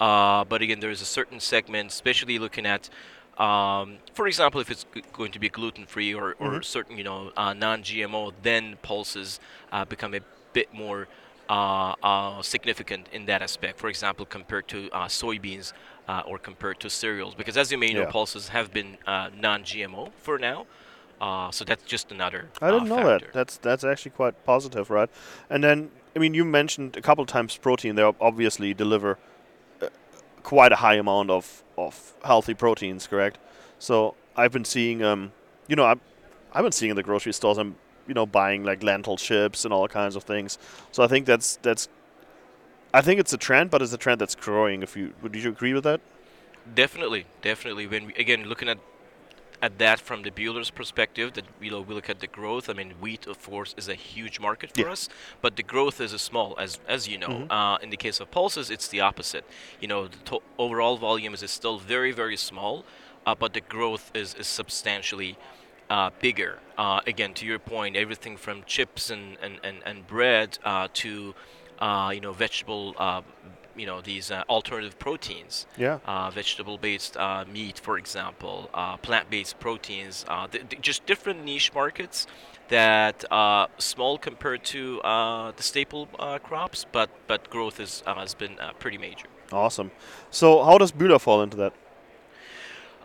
[0.00, 2.90] Uh, but again, there is a certain segment, especially looking at,
[3.38, 7.04] um, for example, if it's g- going to be gluten free or, or certain you
[7.04, 9.40] know uh, non-GMO, then pulses
[9.72, 10.20] uh, become a
[10.52, 11.06] bit more
[11.48, 13.78] uh, uh, significant in that aspect.
[13.78, 15.72] For example, compared to uh, soybeans
[16.08, 20.10] uh, or compared to cereals, because as you may know, pulses have been uh, non-GMO
[20.18, 20.66] for now.
[21.20, 22.50] Uh, so that's just another.
[22.60, 23.32] I didn't uh, know that.
[23.32, 25.08] That's that's actually quite positive, right?
[25.48, 27.94] And then, I mean, you mentioned a couple times protein.
[27.94, 29.18] They obviously deliver
[29.80, 29.88] uh,
[30.42, 33.38] quite a high amount of of healthy proteins, correct?
[33.78, 35.32] So I've been seeing, um,
[35.68, 36.00] you know, I've,
[36.52, 37.58] I've been seeing in the grocery stores.
[37.58, 37.76] I'm,
[38.06, 40.58] you know, buying like lentil chips and all kinds of things.
[40.92, 41.88] So I think that's that's.
[42.92, 44.82] I think it's a trend, but it's a trend that's growing.
[44.82, 46.00] If you would you agree with that?
[46.74, 47.86] Definitely, definitely.
[47.86, 48.78] When we, again looking at
[49.62, 52.68] at that from the Bühler's perspective, that you know we look at the growth.
[52.68, 54.92] I mean, wheat of course is a huge market for Yeah.
[54.92, 55.08] us,
[55.40, 57.46] but the growth is a small, as as you know.
[57.50, 59.44] Uh, in the case of pulses, it's the opposite.
[59.80, 62.84] You know, the to- overall volume is still very very small,
[63.26, 65.36] uh, but the growth is is substantially.
[65.88, 66.58] Uh, bigger.
[66.76, 71.32] Uh, again, to your point, everything from chips and and and, and bread uh, to
[71.78, 73.22] uh, you know vegetable, uh,
[73.76, 75.98] you know these uh, alternative proteins Yeah.
[76.06, 81.72] uh, vegetable-based uh, meat, for example, uh, plant-based proteins, uh, th- th- just different niche
[81.74, 82.26] markets
[82.68, 88.14] that uh, small compared to uh, the staple uh, crops, but but growth is uh,
[88.14, 89.28] has been uh, pretty major.
[89.52, 89.90] Awesome.
[90.30, 91.72] So how does Bühler fall into that?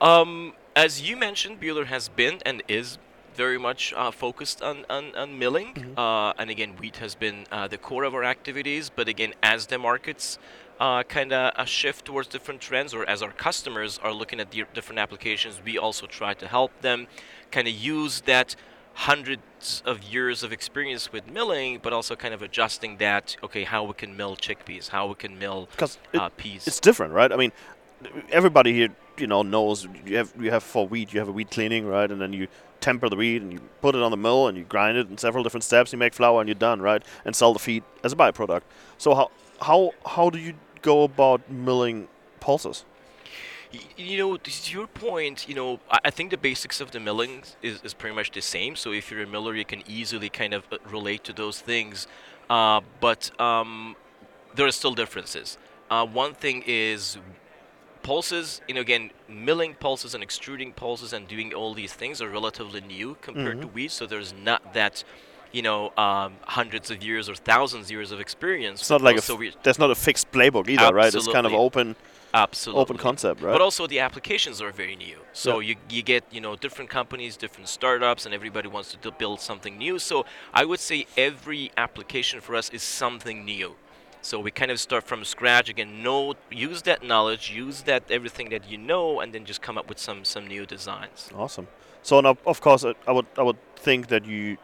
[0.02, 2.98] Um, as you mentioned, Bühler has been and is
[3.36, 5.94] very much uh, focused on, on, on milling.
[5.98, 8.90] Uh, and again, wheat has been uh, the core of our activities.
[8.90, 10.38] But again, as the markets
[10.80, 14.52] uh, kind of a shift towards different trends, or as our customers are looking at
[14.52, 17.08] the different applications, we also try to help them
[17.52, 18.56] kind of use that
[18.94, 23.84] hundreds of years of experience with milling, but also kind of adjusting that, okay, how
[23.84, 26.68] we can mill chickpeas, how we can mill Because uh, peas.
[26.68, 27.32] it's different, right?
[27.32, 27.52] I mean,
[28.32, 28.90] everybody here,
[29.22, 32.12] you know, knows you have you have for wheat, you have a wheat cleaning, right?
[32.12, 32.48] And then you
[32.82, 35.18] temper the wheat and you put it on the mill and you grind it in
[35.18, 35.94] several different steps.
[35.94, 37.04] You make flour and you're done, right?
[37.24, 38.64] And sell the feed as a byproduct.
[38.98, 39.32] So how
[39.62, 42.08] how how do you go about milling
[42.40, 42.86] pulses?
[43.96, 47.82] You know, to your point, you know, I think the basics of the milling is,
[47.84, 48.76] is pretty much the same.
[48.76, 52.06] So if you're a miller, you can easily kind of uh, relate to those things.
[52.50, 53.96] Uh, but um,
[54.56, 55.58] there are still differences.
[55.90, 57.18] Uh, one thing is
[58.04, 62.30] pulses, you know, again, milling pulses and extruding pulses and doing all these things are
[62.30, 63.92] relatively new compared to wheat.
[63.92, 65.04] So there's not that,
[65.52, 68.82] you know, um, hundreds of years or thousands of years of experience.
[68.82, 71.14] It's not like a So f- there's not a fixed playbook either, right?
[71.14, 71.96] It's kind of open
[72.34, 73.52] absolutely open concept, right?
[73.52, 75.18] but also the applications are very new.
[75.34, 75.70] So Yeah.
[75.70, 79.78] you, you get you know different companies, different startups, and everybody wants to build something
[79.78, 80.00] new.
[80.00, 83.76] So I would say every application for us is something new.
[84.22, 86.04] So we kind of start from scratch again.
[86.04, 89.90] Know use that knowledge, use that everything that you know, and then just come up
[89.90, 91.30] with some some new designs.
[91.36, 91.68] Awesome.
[92.04, 94.58] So now, of course, I would I would think that you,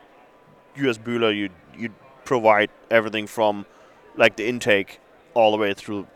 [0.75, 1.89] you as Bühler, you you
[2.23, 3.65] provide everything from
[4.15, 4.99] like the intake
[5.33, 6.07] all the way through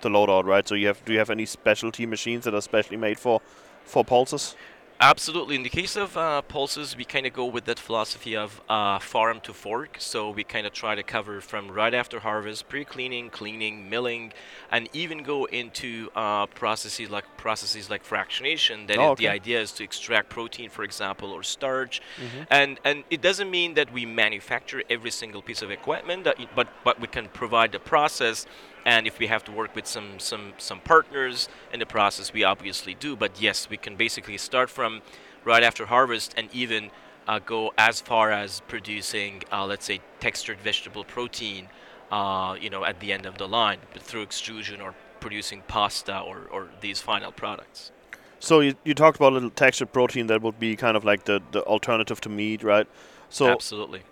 [0.00, 0.66] the loadout, right?
[0.66, 3.40] So you have do you have any specialty machines that are specially made for
[3.84, 4.56] for pulses?
[5.02, 5.56] Absolutely.
[5.56, 8.98] In the case of uh, pulses, we kind of go with that philosophy of uh,
[8.98, 9.96] farm to fork.
[9.98, 14.34] So we kind of try to cover from right after harvest, pre-cleaning, cleaning, milling,
[14.70, 18.88] and even go into uh, processes like processes like fractionation.
[18.88, 22.02] That Oh, is- the idea is to extract protein, for example, or starch.
[22.50, 26.68] And and it doesn't mean that we manufacture every single piece of equipment, that but
[26.84, 28.44] but we can provide the process
[28.84, 32.44] and if we have to work with some some some partners in the process we
[32.44, 35.02] obviously do but yes we can basically start from
[35.44, 36.90] right after harvest and even
[37.28, 41.68] uh, go as far as producing uh, let's say textured vegetable protein
[42.10, 46.18] uh, you know at the end of the line but through extrusion or producing pasta
[46.18, 47.92] or, or these final products
[48.40, 51.24] So you, you talked about a little textured protein that would be kind of like
[51.26, 52.86] the, the alternative to meat, right?
[53.28, 54.02] So Absolutely.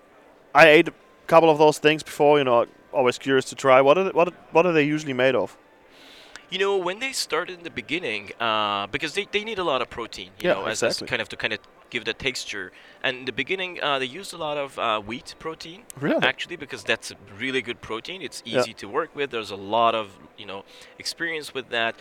[0.54, 0.92] I ate a
[1.26, 2.38] couple of those things before.
[2.38, 3.80] You know, always curious to try.
[3.80, 5.56] What are they, what what are they usually made of?
[6.50, 9.82] You know, when they started in the beginning, uh, because they, they need a lot
[9.82, 11.58] of protein, you Yeah, know, as, as kind of to kind of
[11.90, 12.72] give the texture.
[13.02, 16.24] And in the beginning, uh, they used a lot of uh, wheat protein, Really?
[16.26, 18.22] actually, because that's a really good protein.
[18.22, 18.60] It's Yeah.
[18.60, 19.30] easy to work with.
[19.30, 20.64] There's a lot of you know
[20.98, 21.96] experience with that.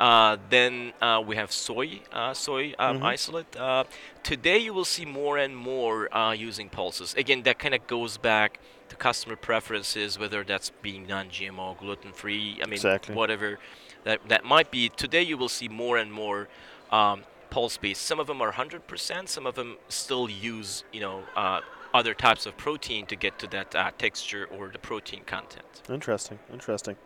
[0.00, 3.04] Uh, then uh, we have soy, uh, soy um, Mhm.
[3.04, 3.56] isolate.
[3.56, 3.84] Uh,
[4.24, 7.14] today, you will see more and more uh, using pulses.
[7.14, 8.58] Again, that kind of goes back
[9.02, 12.60] customer preferences, whether that's being non-GMO, gluten-free.
[12.62, 13.14] I mean, Exactly.
[13.16, 13.58] whatever
[14.04, 14.88] that that might be.
[15.04, 16.48] Today, you will see more and more
[16.92, 18.00] um, pulse-based.
[18.00, 19.28] Some of them are 100%.
[19.28, 21.60] Some of them still use you know uh,
[21.92, 25.66] other types of protein to get to that uh, texture or the protein content.
[25.90, 26.96] Interesting, interesting.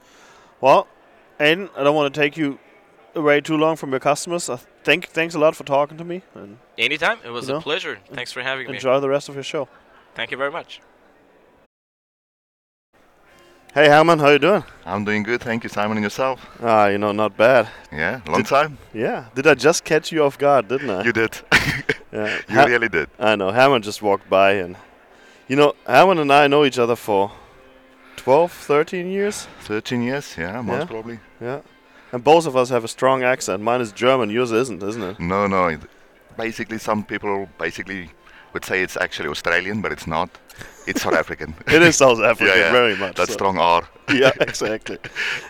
[0.60, 0.86] Well,
[1.40, 2.58] Aiden, I don't want to take you
[3.14, 4.50] away too long from your customers.
[4.50, 7.58] I think thanks a lot for talking to me, and Anytime, it was You know,
[7.60, 7.98] a pleasure.
[8.12, 8.74] Thanks for having me.
[8.74, 9.66] enjoy the rest of your show.
[10.14, 10.80] Thank you very much.
[13.76, 14.64] Hey, Herman, how you doing?
[14.86, 16.40] I'm doing good, thank you, Simon, and yourself.
[16.62, 17.68] Ah, you know, not bad.
[17.92, 18.78] Yeah, long Did- time.
[18.94, 19.26] Yeah.
[19.34, 21.02] Did I just catch you off guard, didn't I?
[21.04, 21.38] You did.
[22.10, 22.38] yeah.
[22.48, 23.10] you Ha- really did.
[23.18, 23.50] I know.
[23.52, 24.76] Herman just walked by, and
[25.46, 27.32] you know, Herman and I know each other for
[28.16, 29.46] 12, 13 years.
[29.64, 30.84] 13 years, yeah, most Yeah.
[30.86, 31.18] probably.
[31.38, 31.60] Yeah.
[32.12, 33.62] And both of us have a strong accent.
[33.62, 35.20] Mine is German, yours isn't, isn't it?
[35.20, 35.76] No, no.
[36.38, 38.08] Basically, some people basically
[38.56, 40.30] would say it's actually Australian, but it's not.
[40.86, 41.50] It's South African.
[41.76, 42.72] It is South African, yeah.
[42.72, 43.16] very much.
[43.16, 43.34] That so.
[43.34, 43.82] strong R.
[44.22, 44.98] yeah, exactly.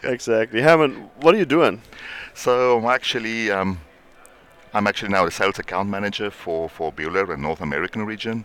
[0.02, 0.60] exactly.
[0.60, 0.92] Herman,
[1.22, 1.80] what are you doing?
[2.34, 3.78] So I'm actually, um,
[4.74, 8.44] I'm actually now the sales account manager for for Bühler in North American region.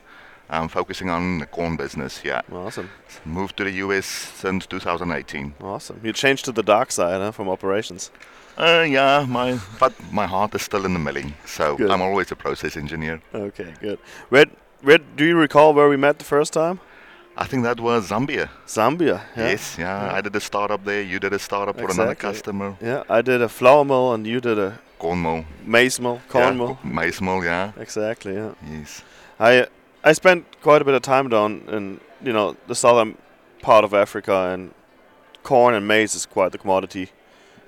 [0.50, 2.22] I'm focusing on the corn business.
[2.24, 2.90] Yeah, Awesome.
[3.26, 4.06] moved to the US
[4.42, 5.54] since 2018.
[5.62, 6.00] Awesome.
[6.04, 8.12] You changed to the dark side huh, from operations.
[8.58, 11.90] Uh, yeah, my but my heart is still in the milling, so Good.
[11.90, 13.22] I'm always a process engineer.
[13.34, 14.00] Okay, good.
[14.30, 14.46] Where,
[14.82, 16.80] where, do you recall where we met the first time?
[17.38, 18.50] I think that was Zambia.
[18.68, 19.22] Zambia.
[19.38, 19.50] Yeah.
[19.50, 20.18] Yes, yeah, Yeah.
[20.18, 21.02] I did a startup there.
[21.02, 22.76] You did a startup for another customer.
[22.82, 25.46] Yeah, I did a flour mill and you did a Corn mill.
[25.66, 26.80] maize mill, corn yeah, mill.
[26.84, 27.72] Maize mill, yeah.
[27.78, 28.34] Exactly.
[28.36, 28.52] Yeah.
[28.70, 29.02] Yes.
[29.40, 29.66] I
[30.04, 33.18] I spent quite a bit of time down in you know the southern
[33.62, 34.74] part of Africa, and
[35.44, 37.10] corn and maize is quite the commodity,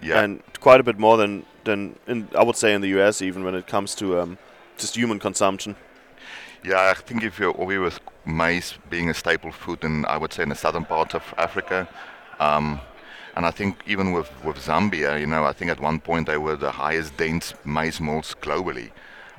[0.04, 0.22] Yeah.
[0.24, 3.22] and quite a bit more than than in I would say in the U.S.
[3.22, 4.38] even when it comes to um,
[4.78, 5.76] just human consumption.
[6.63, 10.34] yeah, I think if you're over with maize being a staple food in, I would
[10.34, 11.88] say, in the southern part of Africa,
[12.39, 12.80] um,
[13.36, 16.38] and I think even with, with Zambia, you know, I think at one point they
[16.38, 18.92] were the highest dense maize mills globally.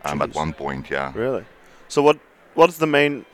[0.04, 1.12] Um, at one point, yeah.
[1.14, 1.44] Really.
[1.88, 2.18] So what
[2.54, 3.24] what is the main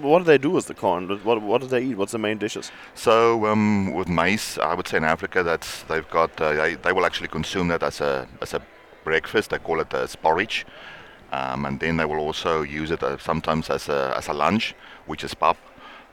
[0.00, 1.08] what do they do with the corn?
[1.24, 1.96] What what do they eat?
[1.96, 2.70] What's the main dishes?
[2.94, 6.92] So um, with maize, I would say in Africa that's they've got uh, they, they
[6.92, 8.60] will actually consume that as a as a
[9.04, 9.50] breakfast.
[9.50, 10.66] They call it as porridge,
[11.32, 14.74] um, and then they will also use it uh, sometimes as a as a lunch,
[15.06, 15.56] which is pap,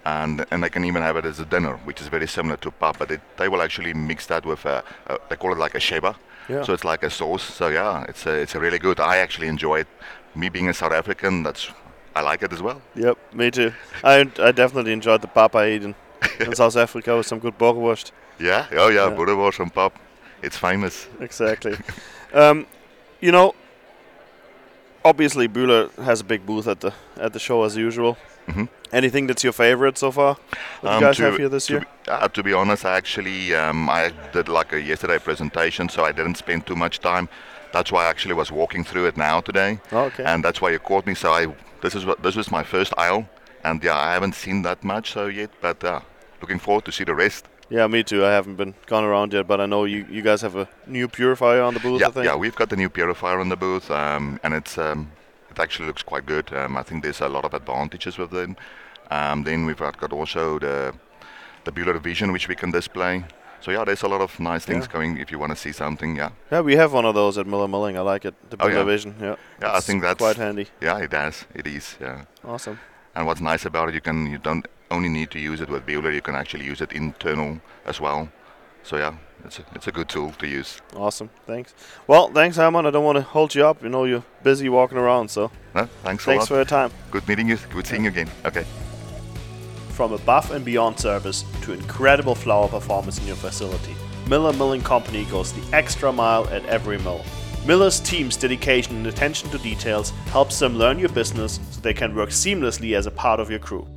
[0.06, 2.72] and and they can even have it as a dinner, which is very similar to
[2.72, 2.98] pap.
[3.00, 5.80] But it, they will actually mix that with a, a they call it like a
[5.80, 6.16] sheba.
[6.50, 6.64] Yeah.
[6.64, 7.44] So it's like a sauce.
[7.44, 9.00] So yeah, it's a, it's a really good.
[9.00, 9.88] I actually enjoy it.
[10.36, 11.72] Me being a South African, that's
[12.16, 12.82] I like it as well.
[12.96, 13.72] Yep, me too.
[14.04, 15.96] I I definitely enjoyed the pap I ate in,
[16.40, 18.12] in South Africa with some good boerewurst.
[18.40, 18.66] Yeah.
[18.72, 19.64] Oh yeah, Yeah.
[19.64, 19.94] and pap.
[20.42, 21.08] It's famous.
[21.20, 21.78] Exactly.
[22.34, 22.66] um,
[23.22, 23.54] you know,
[25.06, 28.18] obviously Bühler has a big booth at the at the show as usual.
[28.48, 28.68] Mhm.
[28.92, 30.36] Anything that's your favorite so far?
[30.82, 31.80] What Um, you guys to- have here this to year?
[31.82, 36.04] Be, uh, to be honest, I actually um, I did like a yesterday presentation, so
[36.06, 37.28] I didn't spend too much time.
[37.72, 40.24] That's why I actually was walking through it now today, Oh, okay.
[40.26, 41.16] and that's why you caught me.
[41.16, 41.48] So I
[41.84, 43.24] this is what this was my first aisle,
[43.64, 46.00] and yeah, I haven't seen that much so yet, but uh,
[46.42, 47.46] looking forward to see the rest.
[47.70, 48.22] yeah, me too.
[48.26, 51.08] I haven't been gone around yet, but I know you, you guys have a new
[51.08, 52.02] purifier on the booth.
[52.02, 52.26] I yeah, think.
[52.26, 55.12] yeah, we've got the new purifier on the booth, um, and it's um,
[55.52, 56.52] it actually looks quite good.
[56.54, 58.50] Um, I think there's a lot of advantages with it.
[59.12, 60.94] Um, then we've got, got also the
[61.66, 63.24] the Bühler Vision, which we can display.
[63.64, 64.92] So yeah, there's a lot of nice things Yeah.
[64.94, 66.18] going if you want to see something.
[66.18, 67.98] Yeah, Yeah, we have one of those at Miller Milling.
[67.98, 68.36] I like it.
[68.50, 68.84] The Oh, yeah.
[68.84, 69.16] Vision.
[69.22, 69.36] Yeah.
[69.62, 70.68] Yeah, I think that's- quite handy.
[70.82, 71.46] yeah, it does.
[71.56, 71.96] It is.
[72.02, 72.26] Yeah.
[72.44, 72.78] Awesome.
[73.16, 75.86] And what's nice about it, you can you don't only need to use it with
[75.86, 78.28] Bühler, you can actually use it internal as well.
[78.84, 79.14] So yeah,
[79.46, 80.82] it's a, it's a good tool to use.
[80.98, 81.30] Awesome.
[81.48, 81.74] Thanks.
[82.08, 82.86] Well, thanks, Herman.
[82.86, 83.82] I don't want to hold you up.
[83.84, 86.92] You know you're busy walking around, so No, thanks a thanks for your time.
[87.12, 87.58] good meeting you.
[87.74, 88.30] Good seeing you again.
[88.46, 88.66] Okay.
[89.94, 93.96] From above and beyond service to incredible flour performance in your facility,
[94.28, 97.24] Miller Milling Company goes the extra mile at every mill.
[97.68, 102.16] Miller's team's dedication and attention to details helps them learn your business so they can
[102.16, 103.88] work seamlessly as a part of your crew.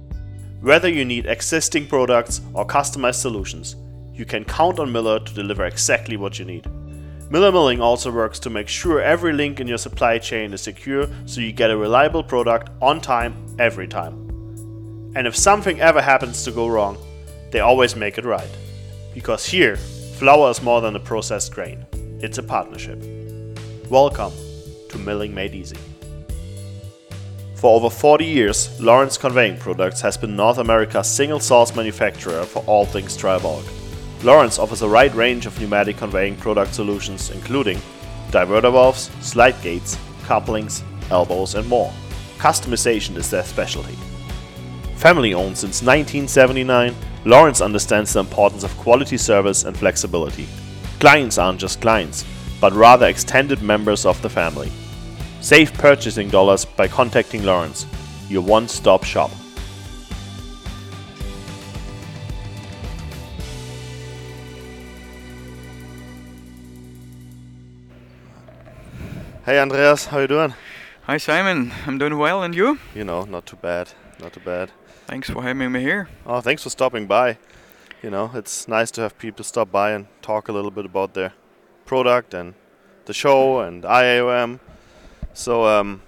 [0.61, 3.77] Whether you need existing products or customized solutions,
[4.13, 6.67] you can count on Miller to deliver exactly what you need.
[7.31, 11.09] Miller Milling also works to make sure every link in your supply chain is secure
[11.25, 14.26] so you get a reliable product on time every time.
[15.17, 16.99] And if something ever happens to go wrong,
[17.51, 18.51] they always make it right.
[19.15, 19.77] Because here,
[20.19, 21.87] flour is more than a processed grain,
[22.21, 23.03] it's a partnership.
[23.89, 24.35] Welcome
[24.91, 25.79] to Milling Made Easy.
[27.55, 32.63] For over 40 years, Lawrence Conveying Products has been North America's single source manufacturer for
[32.67, 33.65] all things dry bulk.
[34.23, 37.81] Lawrence offers a wide range of pneumatic conveying product solutions, including
[38.33, 41.91] diverter valves, slide gates, couplings, elbows, and more.
[42.37, 43.97] Customization is their specialty.
[44.97, 46.95] Family owned since 1979,
[47.27, 50.49] Lawrence understands the importance of quality service and flexibility.
[51.01, 52.25] Clients aren't just clients,
[52.61, 54.73] but rather extended members of the family.
[55.41, 57.87] Save purchasing dollars by contacting Lawrence,
[58.29, 59.31] your one stop shop.
[69.45, 70.55] Hey Andreas, how you doing?
[71.03, 72.79] Hi Simon, I'm doing well, and you?
[72.95, 74.73] You know, not too bad, not too bad.
[75.07, 76.09] Thanks for having me here.
[76.27, 77.39] Oh, thanks for stopping by.
[78.03, 81.15] You know, it's nice to have people stop by and talk a little bit about
[81.15, 81.33] their
[81.85, 82.55] product and
[83.07, 84.59] the show and IAOM.
[85.33, 86.03] So, um,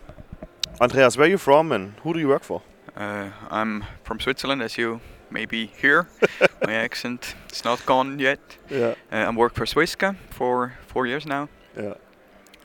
[0.80, 2.62] Andreas, where are you from and who do you work for?
[2.96, 6.08] Uh, I'm from Switzerland, as you maybe hear.
[6.66, 8.40] My accent is not gone yet.
[8.70, 11.94] Yeah, Uh, I'm work for Swisca for four years now, yeah,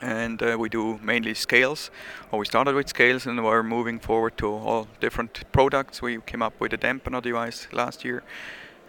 [0.04, 1.90] and uh, we do mainly scales.
[2.30, 6.02] Or we started with scales, and we're moving forward to all different products.
[6.02, 8.22] We came up with a dampener device last year,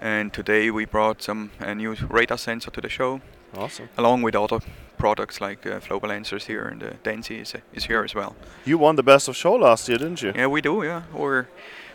[0.02, 3.22] and today we brought some a new radar sensor to the show,
[3.58, 3.88] awesome.
[3.98, 4.60] along with other
[4.98, 8.36] products like uh, flow balancers here, and uh, Densi is, is here as well.
[8.66, 10.34] You won the best of show last year, didn't you?
[10.36, 10.84] Yeah, we do.
[10.84, 11.48] Yeah, our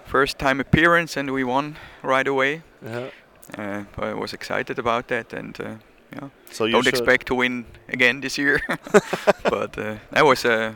[0.04, 2.62] first time appearance, and we won right away.
[2.82, 3.10] Yeah.
[3.58, 5.74] Uh, I was excited about that, and uh,
[6.12, 8.60] yeah, So you don't expect to win again this year.
[9.44, 10.72] but uh, that was uh,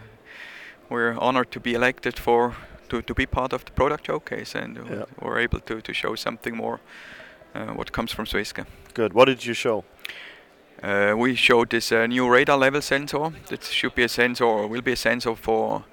[0.89, 2.55] we're honored to be elected for
[2.89, 5.05] to, to be part of the product showcase, and uh, Yeah.
[5.21, 6.81] we're able to, to show something more.
[7.55, 8.67] Uh, what comes from Swisca.
[8.95, 9.13] Good.
[9.13, 9.85] What did you show?
[10.83, 13.31] Uh, we showed this uh, new radar level sensor.
[13.49, 15.85] That should be a sensor, or will be a sensor for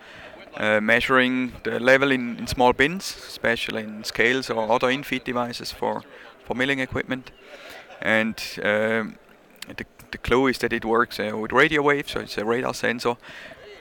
[0.57, 5.71] uh, measuring the level in, in small bins, especially in scales or other in-feed devices
[5.71, 6.01] for,
[6.45, 7.31] for milling equipment.
[8.01, 9.17] And um,
[9.67, 12.73] the, the clue is that it works uh, with radio waves, so it's a radar
[12.73, 13.15] sensor.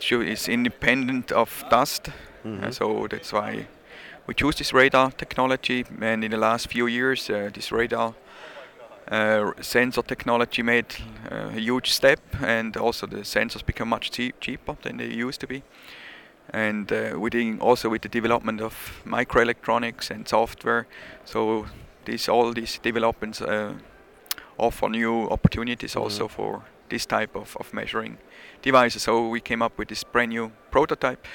[0.01, 2.09] It's independent of dust,
[2.45, 3.67] uh, so that's why
[4.27, 5.85] we choose this radar technology.
[6.01, 8.15] And in the last few years, uh, this radar
[9.11, 10.87] uh, sensor technology made
[11.31, 15.41] uh, a huge step, and also the sensors become much cheap, cheaper than they used
[15.41, 15.63] to be.
[16.53, 20.87] And uh, within also with the development of microelectronics and software,
[21.25, 21.67] so
[22.05, 23.75] these all these developments uh,
[24.61, 28.19] offer new opportunities also for this type of, of measuring
[28.63, 29.03] devices.
[29.03, 31.27] So we came up with this brand new prototype.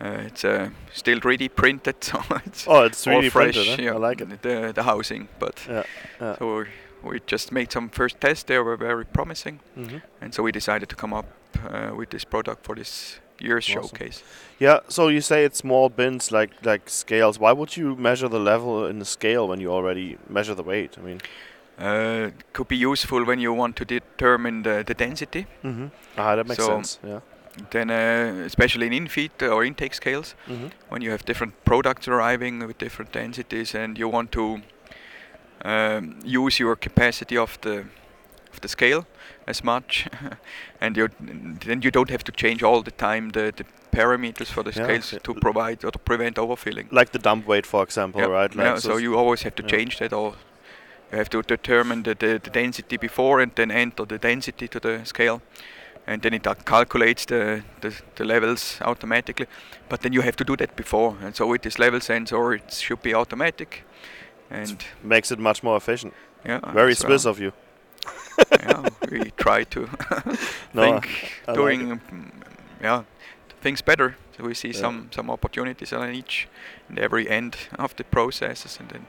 [0.00, 3.54] Uh, it's uh, still 3D printed, so it's Oh, it's 3D fresh.
[3.54, 3.82] printed, huh?
[3.82, 4.42] yeah, I like it.
[4.42, 5.82] The, the housing, but Yeah.
[6.20, 6.36] yeah.
[6.38, 6.64] so
[7.02, 8.44] we, just made some first tests.
[8.44, 10.00] They were very promising, Mhm.
[10.22, 11.26] and so we decided to come up
[11.68, 13.82] uh, with this product for this year's Awesome.
[13.82, 14.22] showcase.
[14.58, 17.38] Yeah, so you say it's small bins like like scales.
[17.38, 20.96] Why would you measure the level in the scale when you already measure the weight?
[20.98, 21.20] I mean,
[21.80, 25.46] Uh, could be useful when you want to determine the, the density.
[25.64, 25.86] mm-hmm.
[26.18, 26.98] ah, that makes So- sense.
[27.06, 27.20] Yeah.
[27.70, 30.66] Then, uh, especially in in-feed or intake scales, Mm-hmm.
[30.88, 34.60] when you have different products arriving with different densities, and you want to
[35.64, 37.84] um, use your capacity of the
[38.52, 39.04] of the scale
[39.46, 40.06] as much,
[40.80, 41.08] and you
[41.66, 44.84] then you don't have to change all the time the, the parameters for the Yeah,
[44.84, 45.22] scales okay.
[45.22, 46.86] to provide or to prevent overfilling.
[46.92, 48.54] Like the dump weight, for example, Yeah, right?
[48.54, 49.68] Like yeah, so s- you always have to yeah.
[49.76, 50.34] change that all.
[51.12, 54.80] You have to determine the, the, the density before and then enter the density to
[54.80, 55.42] the scale.
[56.06, 59.46] And then it calculates the, the, the levels automatically.
[59.88, 61.16] But then you have to do that before.
[61.22, 63.84] And so with this level sensor, it should be automatic.
[64.50, 66.14] And makes it much more efficient.
[66.44, 67.52] yeah, Very Swiss of you.
[68.52, 69.88] yeah, we try to
[70.74, 72.30] No, think I like doing mm,
[72.82, 73.02] yeah
[73.62, 74.16] things better.
[74.36, 74.80] So we see Yeah.
[74.80, 76.48] some some opportunities on each
[76.88, 79.06] and every end of the processes, and then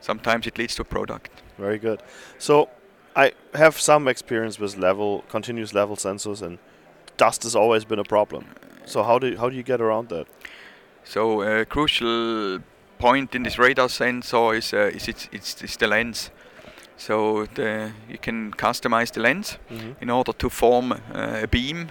[0.00, 1.30] sometimes it leads to a product.
[1.58, 2.02] Very good.
[2.38, 2.68] So
[3.16, 6.58] I have some experience with level, continuous level sensors, and
[7.16, 8.44] dust has always been a problem.
[8.84, 10.26] So how do how do you get around that?
[11.04, 12.58] So a crucial
[12.98, 16.30] point in this radar sensor is uh, is it's, it's it's the lens.
[16.96, 19.92] So the you can customize the lens Mm-hmm.
[20.02, 21.88] in order to form uh, a beam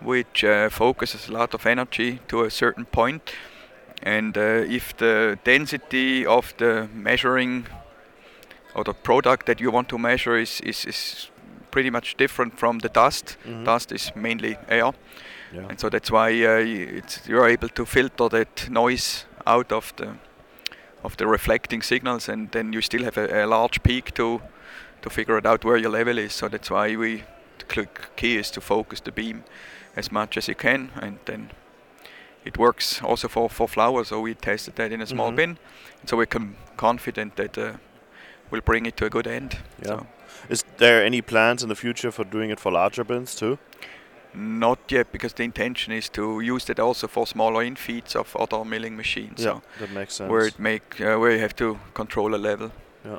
[0.00, 3.32] which uh, focuses a lot of energy to a certain point.
[4.02, 7.66] And uh, if the density of the measuring
[8.74, 11.30] or the product that you want to measure is, is, is
[11.70, 13.36] pretty much different from the dust.
[13.44, 13.64] Mhm.
[13.64, 14.92] Dust is mainly air,
[15.52, 15.66] Yeah.
[15.68, 20.08] and so that's why uh, it's, you're able to filter that noise out of the
[21.04, 24.40] of the reflecting signals, and then you still have a, a large peak to
[25.02, 26.32] to figure it out where your level is.
[26.32, 27.22] So that's why we
[27.58, 27.86] the
[28.16, 29.42] key is to focus the beam
[29.96, 31.50] as much as you can, and then
[32.48, 34.08] it works also for, for flours.
[34.08, 35.36] So we tested that in a small Mhm.
[35.36, 35.58] bin,
[36.06, 37.72] so we're com- confident that uh,
[38.50, 39.58] we'll bring it to a good end.
[39.82, 39.86] Yeah.
[39.88, 40.06] So
[40.50, 43.58] Is there any plans in the future for doing it for larger bins too?
[44.34, 48.64] not yet, because the intention is to use that also for smaller infeeds of other
[48.64, 49.40] milling machines.
[49.40, 50.30] yeah, So that makes sense.
[50.30, 52.70] where it make uh, where you have to control a level.
[53.04, 53.18] Yeah,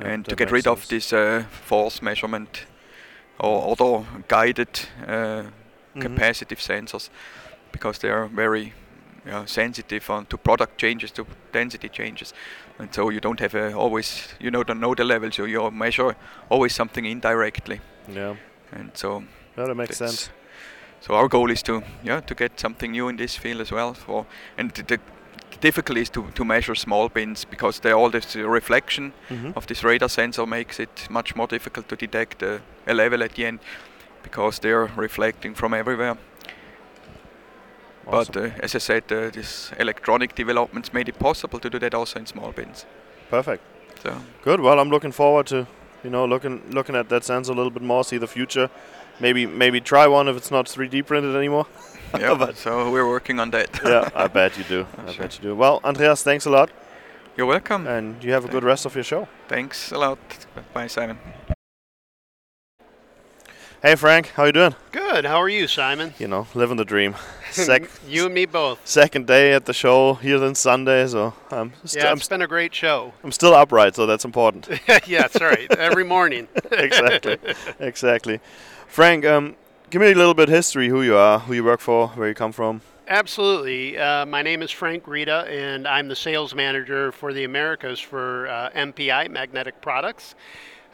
[0.00, 2.66] and to get rid of this uh, force measurement
[3.38, 4.68] or other guided
[5.08, 5.42] uh,
[5.94, 6.02] Mhm.
[6.02, 7.10] capacitive sensors
[7.72, 8.72] because they are very
[9.26, 12.34] yeah, sensitive on to product changes to density changes
[12.78, 15.70] and so you don't have a always you know don't know the level so you
[15.70, 16.14] measure
[16.50, 18.34] always something indirectly Yeah,
[18.72, 19.22] and so
[19.56, 20.30] that makes sense.
[21.00, 23.94] so our goal is to yeah to get something new in this field as well
[23.94, 24.26] for
[24.58, 24.98] and the, the
[25.60, 29.52] difficulty is to, to measure small bins because they all this reflection Mhm.
[29.56, 33.34] of this radar sensor makes it much more difficult to detect uh, a level at
[33.34, 33.58] the end
[34.22, 36.16] because they're reflecting from everywhere.
[38.04, 38.44] But Awesome.
[38.44, 42.18] uh, as I said, uh, this electronic developments made it possible to do that also
[42.18, 42.84] in small bins.
[43.30, 43.62] Perfect.
[44.02, 44.60] So Good.
[44.60, 45.66] Well, I'm looking forward to,
[46.04, 48.68] you know, looking looking at that sensor a little bit more, see the future.
[49.20, 51.66] Maybe maybe try one if it's not 3D printed anymore.
[52.20, 53.68] yeah, But- so we're working on that.
[53.84, 54.86] yeah, I bet you do.
[55.06, 55.22] I Sure.
[55.24, 55.54] bet you do.
[55.54, 56.70] Well, Andreas, thanks a lot,
[57.36, 57.86] You're welcome.
[57.86, 59.26] and you have a good rest of your show.
[59.48, 60.18] Thanks a lot.
[60.74, 61.18] Bye, Simon.
[63.82, 64.76] Hey, Frank, how you doing?
[64.92, 65.24] Good.
[65.24, 66.14] How are you, Simon?
[66.16, 67.16] You know, living the dream.
[67.50, 68.78] Sec- you and me both.
[68.86, 72.42] second day at the show here on Sunday, so I'm st- Yeah, I'm, it's been
[72.42, 73.12] a great show.
[73.24, 74.68] I'm still upright, so that's important.
[75.08, 75.68] yeah, that's right.
[75.76, 76.46] Every morning.
[76.70, 77.38] exactly,
[77.80, 78.38] exactly.
[78.86, 79.56] Frank, um,
[79.90, 80.88] give me a little bit history.
[80.88, 82.82] Who you are, who you work for, where you come from.
[83.08, 83.98] Absolutely.
[83.98, 88.46] Uh, my name is Frank Rita, and I'm the sales manager for the Americas for
[88.46, 90.36] uh, MPI Magnetic Products.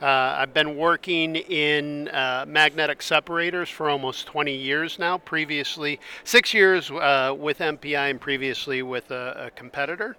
[0.00, 5.18] Uh, I've been working in uh, magnetic separators for almost 20 years now.
[5.18, 10.16] Previously, six years uh, with MPI, and previously with a, a competitor.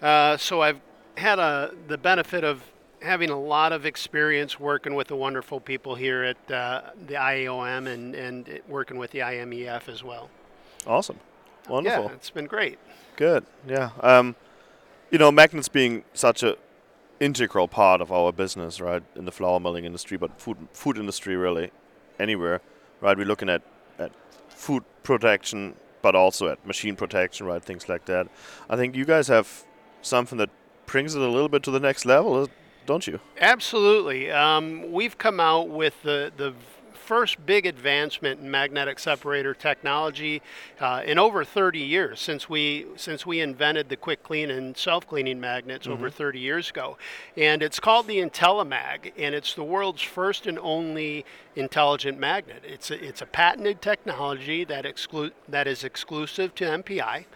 [0.00, 0.80] Uh, so I've
[1.16, 2.64] had a, the benefit of
[3.00, 7.86] having a lot of experience working with the wonderful people here at uh, the IAOM
[7.86, 10.30] and, and working with the IMEF as well.
[10.84, 11.20] Awesome,
[11.68, 12.04] wonderful.
[12.04, 12.78] Yeah, it's been great.
[13.14, 13.44] Good.
[13.68, 13.90] Yeah.
[14.00, 14.34] Um,
[15.12, 16.56] you know, magnets being such a
[17.20, 21.36] integral part of our business, right, in the flour milling industry, but food food industry
[21.36, 21.70] really,
[22.18, 22.60] anywhere,
[23.00, 23.16] right?
[23.16, 23.62] We're looking at
[23.98, 24.12] at
[24.48, 27.62] food protection, but also at machine protection, right?
[27.62, 28.28] Things like that.
[28.68, 29.64] I think you guys have
[30.02, 30.50] something that
[30.86, 32.46] brings it a little bit to the next level, uh,
[32.86, 33.20] don't you?
[33.40, 34.30] Absolutely.
[34.30, 36.54] Um, we've come out with the, the
[37.12, 40.40] first big advancement in magnetic separator technology
[40.80, 45.38] uh, in over 30 years since we since we invented the quick clean and self-cleaning
[45.38, 46.96] magnets over 30 years ago.
[47.36, 52.62] And it's called the IntelliMag and it's the world's first and only intelligent magnet.
[52.66, 57.26] It's a, it's a patented technology that exclu- that is exclusive to MPI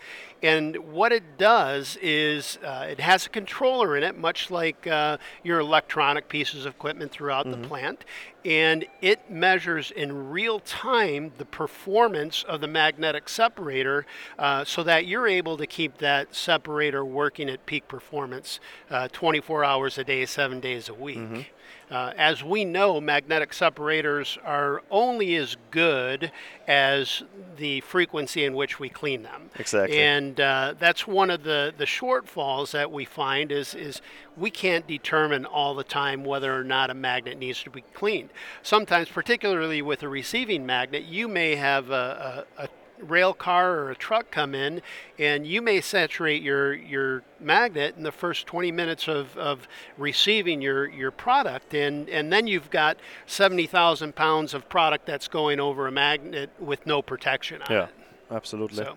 [0.42, 5.16] and what it does is uh, it has a controller in it, much like uh,
[5.42, 8.04] your electronic pieces of equipment throughout the plant.
[8.44, 14.06] And it measures in real time the performance of the magnetic separator
[14.38, 18.60] uh, so that you're able to keep that separator working at peak performance
[18.90, 21.52] uh, 24 hours a day, seven days a week.
[21.88, 26.32] Uh, as we know, magnetic separators are only as good
[26.66, 27.22] as
[27.56, 29.50] the frequency in which we clean them.
[29.56, 29.98] Exactly.
[29.98, 34.02] And uh, that's one of the, the shortfalls that we find is, is
[34.36, 38.30] we can't determine all the time whether or not a magnet needs to be cleaned.
[38.64, 42.68] Sometimes, particularly with a receiving magnet, you may have a, a, a
[43.00, 44.80] rail car or a truck come in
[45.18, 49.68] and you may saturate your your magnet in the first 20 minutes of, of
[49.98, 55.60] receiving your your product and and then you've got 70,000 pounds of product that's going
[55.60, 57.90] over a magnet with no protection on Yeah, it
[58.30, 58.76] absolutely.
[58.78, 58.94] so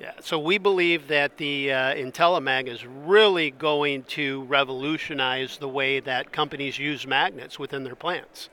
[0.00, 6.00] yeah so we believe that the uh, IntelliMag is really going to revolutionize the way
[6.00, 8.48] that companies use magnets within their plants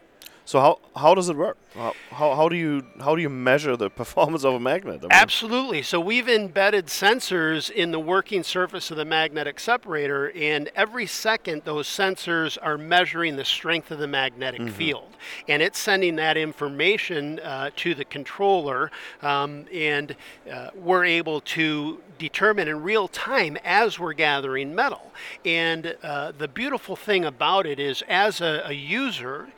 [0.46, 1.58] So how how does it work?
[1.74, 4.98] How, how how do you how do you measure the performance of a magnet?
[5.00, 5.82] I mean, Absolutely.
[5.82, 11.64] So we've embedded sensors in the working surface of the magnetic separator, and every second
[11.66, 15.18] those sensors are measuring the strength of the magnetic field,
[15.48, 18.91] and it's sending that information uh, to the controller,
[19.24, 20.16] um, and
[20.52, 25.12] uh, we're able to determine in real time as we're gathering metal.
[25.43, 29.50] And uh, the beautiful thing about it is, as a, a user,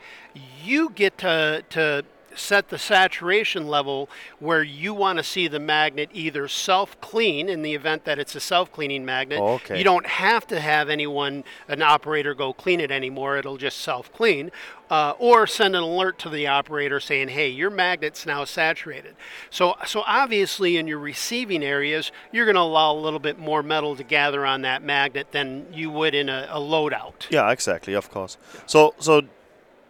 [0.62, 2.04] you get to, to
[2.38, 4.08] set the saturation level
[4.38, 8.34] where you want to see the magnet either self clean in the event that it's
[8.34, 9.40] a self cleaning magnet.
[9.40, 9.78] Okay.
[9.78, 13.36] You don't have to have anyone, an operator, go clean it anymore.
[13.36, 14.50] It'll just self clean.
[14.90, 19.16] Uh, or send an alert to the operator saying, "Hey, your magnet's now saturated."
[19.50, 23.62] So, so obviously, in your receiving areas, you're going to allow a little bit more
[23.62, 27.28] metal to gather on that magnet than you would in a, a loadout.
[27.28, 28.38] Yeah, exactly, of course.
[28.64, 29.24] So, so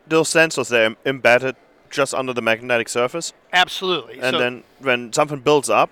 [0.08, 1.56] those sensors they're embedded
[1.90, 4.18] just under the magnetic surface, Absolutely.
[4.20, 5.90] and so, then when something builds up,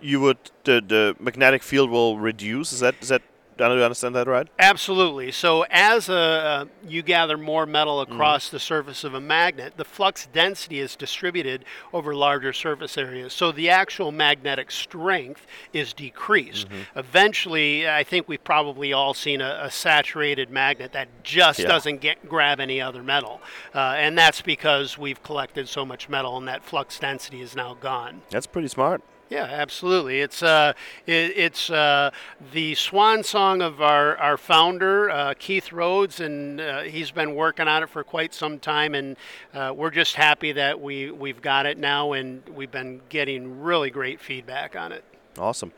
[0.00, 2.72] you would the the magnetic field will reduce.
[2.72, 3.22] Is that is that?
[3.68, 4.48] Do I understand that right?
[4.58, 5.30] Absolutely.
[5.32, 8.12] So as a, uh, you gather more metal Mm-hmm.
[8.12, 13.32] across the surface of a magnet, the flux density is distributed over larger surface areas.
[13.32, 16.68] So the actual magnetic strength is decreased.
[16.68, 16.98] Mm-hmm.
[16.98, 21.66] Eventually, I think we've probably all seen a, a saturated magnet that just Yeah.
[21.68, 23.40] doesn't get grab any other metal,
[23.74, 27.74] uh, and that's because we've collected so much metal and that flux density is now
[27.74, 28.22] gone.
[28.30, 29.02] That's pretty smart.
[29.30, 30.20] Yeah, absolutely.
[30.20, 30.72] It's uh,
[31.06, 32.10] it, it's uh,
[32.52, 37.68] the swan song of our our founder uh, Keith Rhodes, and uh, he's been working
[37.68, 39.16] on it for quite some time, and
[39.54, 43.88] uh, we're just happy that we we've got it now, and we've been getting really
[43.88, 45.04] great feedback on it.
[45.38, 45.70] Awesome.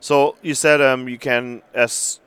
[0.00, 2.18] So you said um, you can as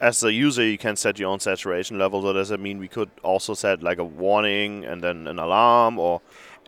[0.00, 2.22] as a user you can set your own saturation level.
[2.22, 5.98] So does that mean we could also set like a warning and then an alarm
[5.98, 6.20] or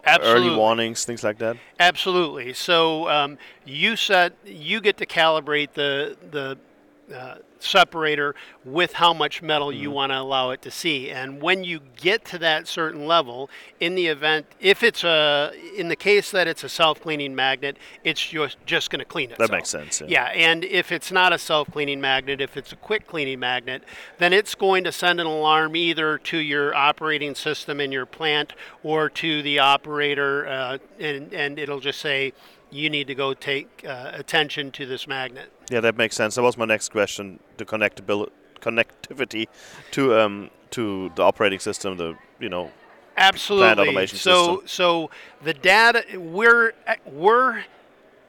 [0.05, 0.48] Absolutely.
[0.48, 1.57] early warnings, things like that?
[1.78, 2.53] Absolutely.
[2.53, 6.59] So um, you set you get to calibrate the the
[7.15, 8.35] uh, separator
[8.65, 11.11] with how much metal you want to allow it to see.
[11.11, 15.89] And when you get to that certain level, in the event if it's a in
[15.89, 19.51] the case that it's a self-cleaning magnet, it's just just going to clean itself.
[19.51, 20.01] That makes sense.
[20.01, 20.07] Yeah.
[20.09, 23.83] Yeah, and if it's not a self-cleaning magnet, if it's a quick cleaning magnet,
[24.19, 28.55] then it's going to send an alarm either to your operating system in your plant
[28.83, 32.33] or to the operator, uh, and and it'll just say
[32.71, 35.51] you need to go take uh, attention to this magnet.
[35.71, 36.35] Yeah, that makes sense.
[36.37, 39.47] That was my next question: the connectability, connectivity
[39.93, 41.97] to um to the operating system.
[41.97, 42.71] The you know
[43.16, 43.83] Absolutely.
[43.89, 44.68] automation so system.
[44.68, 45.11] so
[45.43, 46.73] the data we're
[47.07, 47.64] we're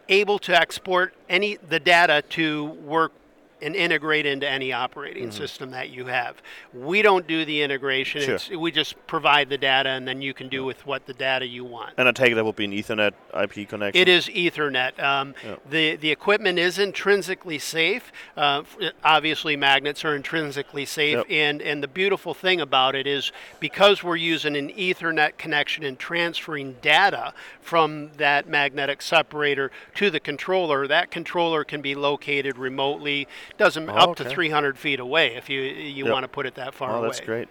[0.10, 3.14] able to export any the data to work
[3.62, 6.42] and integrate into any operating system that you have.
[6.74, 8.22] We don't do the integration.
[8.22, 8.26] Mm-hmm.
[8.26, 8.36] Sure.
[8.36, 11.46] It's, we just provide the data, and then you can do with what the data
[11.46, 11.94] you want.
[11.98, 14.02] and I take it that would be an Ethernet IP connection.
[14.02, 15.00] It is Ethernet.
[15.02, 15.56] Um, Yeah.
[15.70, 18.12] The the equipment is intrinsically safe.
[18.36, 18.64] Uh,
[19.04, 21.26] obviously, magnets are intrinsically safe, Yep.
[21.30, 25.98] and and the beautiful thing about it is because we're using an Ethernet connection and
[26.00, 30.88] transferring data from that magnetic separator to the controller.
[30.88, 33.28] That controller can be located remotely,
[33.58, 36.14] doesn't Oh, up to 300 feet away if you you Yep.
[36.14, 37.08] want to put it that far Oh, away.
[37.08, 37.50] that's great.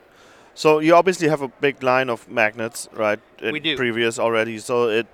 [0.54, 3.20] So you obviously have a big line of magnets, right?
[3.40, 3.76] in We do.
[3.76, 4.58] Previous already.
[4.58, 5.06] So it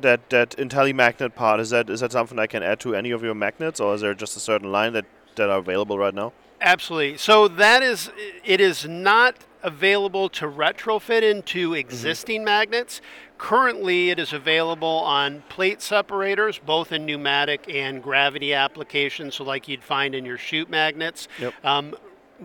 [0.00, 3.22] that that IntelliMagnet part is that is that something I can add to any of
[3.22, 6.32] your magnets, or is there just a certain line that that are available right now?
[6.60, 7.16] Absolutely.
[7.16, 8.10] So that is,
[8.44, 11.76] it is not available to retrofit into mm-hmm.
[11.76, 13.00] existing magnets.
[13.40, 19.66] Currently, it is available on plate separators, both in pneumatic and gravity applications, so like
[19.66, 21.26] you'd find in your chute magnets.
[21.38, 21.64] Yep.
[21.64, 21.94] Um,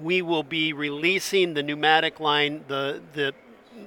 [0.01, 3.33] we will be releasing the pneumatic line, the the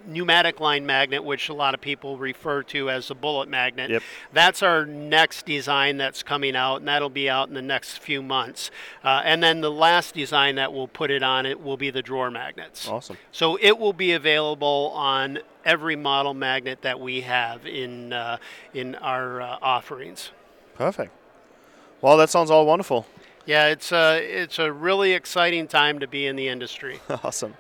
[0.06, 3.90] pneumatic line magnet, which a lot of people refer to as the bullet magnet.
[3.90, 4.02] Yep.
[4.34, 8.22] That's our next design that's coming out, and that'll be out in the next few
[8.22, 8.70] months.
[9.02, 12.02] Uh, and then the last design that we'll put it on it will be the
[12.02, 12.86] drawer magnets.
[12.86, 13.16] Awesome.
[13.32, 15.38] So it will be available on
[15.68, 18.38] every model magnet that we have in uh,
[18.72, 20.30] in our uh, offerings.
[20.74, 21.12] Perfect.
[22.00, 23.06] Well, that sounds all wonderful.
[23.44, 27.00] Yeah, it's a it's a really exciting time to be in the industry.
[27.22, 27.54] awesome.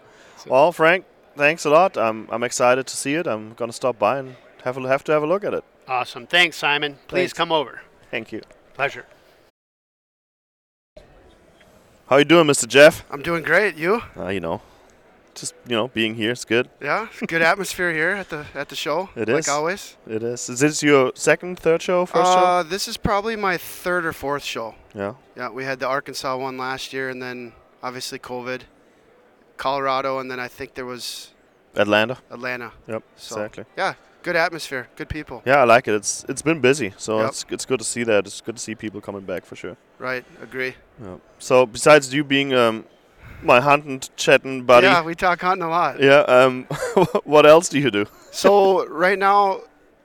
[0.46, 1.04] Well, Frank,
[1.36, 1.96] thanks a lot.
[1.98, 3.26] I'm I'm excited to see it.
[3.26, 5.64] I'm gonna stop by and have a, have to have a look at it.
[5.86, 6.26] awesome.
[6.26, 6.98] Thanks, Simon.
[7.06, 7.32] Please Thanks.
[7.34, 7.82] come over.
[8.10, 8.40] Thank you.
[8.74, 9.04] Pleasure.
[12.08, 12.66] How you doing, Mr.
[12.66, 13.04] Jeff?
[13.10, 13.76] I'm doing great.
[13.76, 14.00] You?
[14.16, 14.62] Uh, you know,
[15.40, 16.68] just you know, being here is good.
[16.80, 17.08] Yeah.
[17.26, 19.08] Good atmosphere here at the at the show.
[19.16, 19.48] It like is.
[19.48, 19.96] always.
[20.06, 20.48] It is.
[20.48, 24.42] Is this your second, third show, first uh, This is probably my third or fourth
[24.44, 24.74] show.
[24.92, 24.98] show?
[24.98, 25.14] Yeah.
[25.36, 28.62] Yeah, we had the Arkansas one last year, and then obviously COVID,
[29.56, 31.30] Colorado, and then I think there was
[31.74, 32.18] Atlanta.
[32.30, 32.72] Atlanta.
[32.86, 33.02] Yep.
[33.16, 33.64] So, Exactly.
[33.76, 33.94] Yeah.
[34.22, 34.88] Good atmosphere.
[34.96, 35.42] Good people.
[35.46, 35.94] Yeah, I like it.
[35.94, 37.28] It's it's been busy, so Yep.
[37.28, 38.26] it's it's good to see that.
[38.26, 39.76] It's good to see people coming back for sure.
[39.98, 40.24] Right.
[40.42, 40.74] Agree.
[41.00, 41.16] Yeah.
[41.38, 42.84] So besides you being um,
[43.42, 46.00] my hunting, chatting buddy, Yeah, we talk hunting a lot.
[46.00, 46.64] yeah, um,
[47.24, 48.06] what else do you do?
[48.30, 49.60] So right now,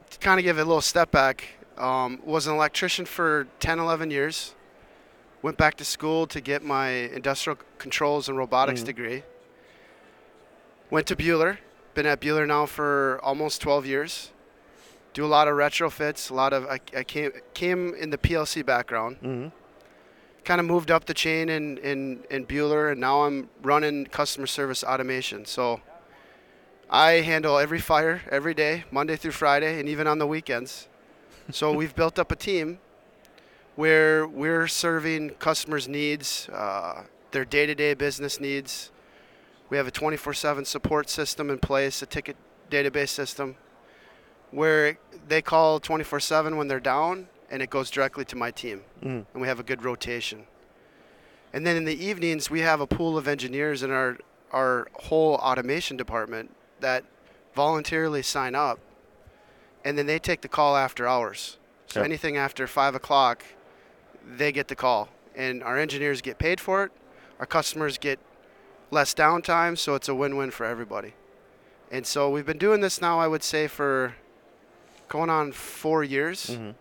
[0.10, 1.46] to kind of give a little step back,
[1.78, 4.54] um, was an electrician for 10, 11 years.
[5.42, 8.86] Went back to school to get my industrial controls and robotics Mhm.
[8.86, 9.24] degree.
[10.90, 11.58] Went to Bühler.
[11.96, 14.32] Been at Bühler now for almost 12 years.
[15.14, 16.32] Do a lot of retrofits.
[16.32, 19.18] A lot of I, I came came in the PLC background.
[19.22, 19.48] hmm
[20.44, 24.46] Kind of moved up the chain in, in in Bühler, and now I'm running customer
[24.46, 25.46] service automation.
[25.46, 25.80] So
[26.90, 30.90] I handle every fire every day, Monday through Friday, and even on the weekends.
[31.52, 32.80] so we've built up a team
[33.76, 38.92] where we're serving customers' needs, uh, their day-to-day business needs.
[39.70, 42.36] We have a 24/7 support system in place, a ticket
[42.70, 43.56] database system,
[44.52, 49.26] where they call 24/7 when they're down, and it goes directly to my team, Mhm.
[49.32, 50.48] and we have a good rotation.
[51.54, 54.18] And then in the evenings, we have a pool of engineers in our
[54.52, 57.04] our whole automation department that
[57.56, 58.78] voluntarily sign up,
[59.84, 61.58] and then they take the call after hours.
[61.88, 62.06] So Yep.
[62.06, 63.44] anything after five o'clock,
[64.24, 66.92] they get the call, and our engineers get paid for it.
[67.40, 68.20] Our customers get
[68.92, 71.14] less downtime, so it's a win-win for everybody.
[71.92, 74.14] And so we've been doing this now, I would say, for
[75.10, 76.56] going on four years.
[76.56, 76.72] hmm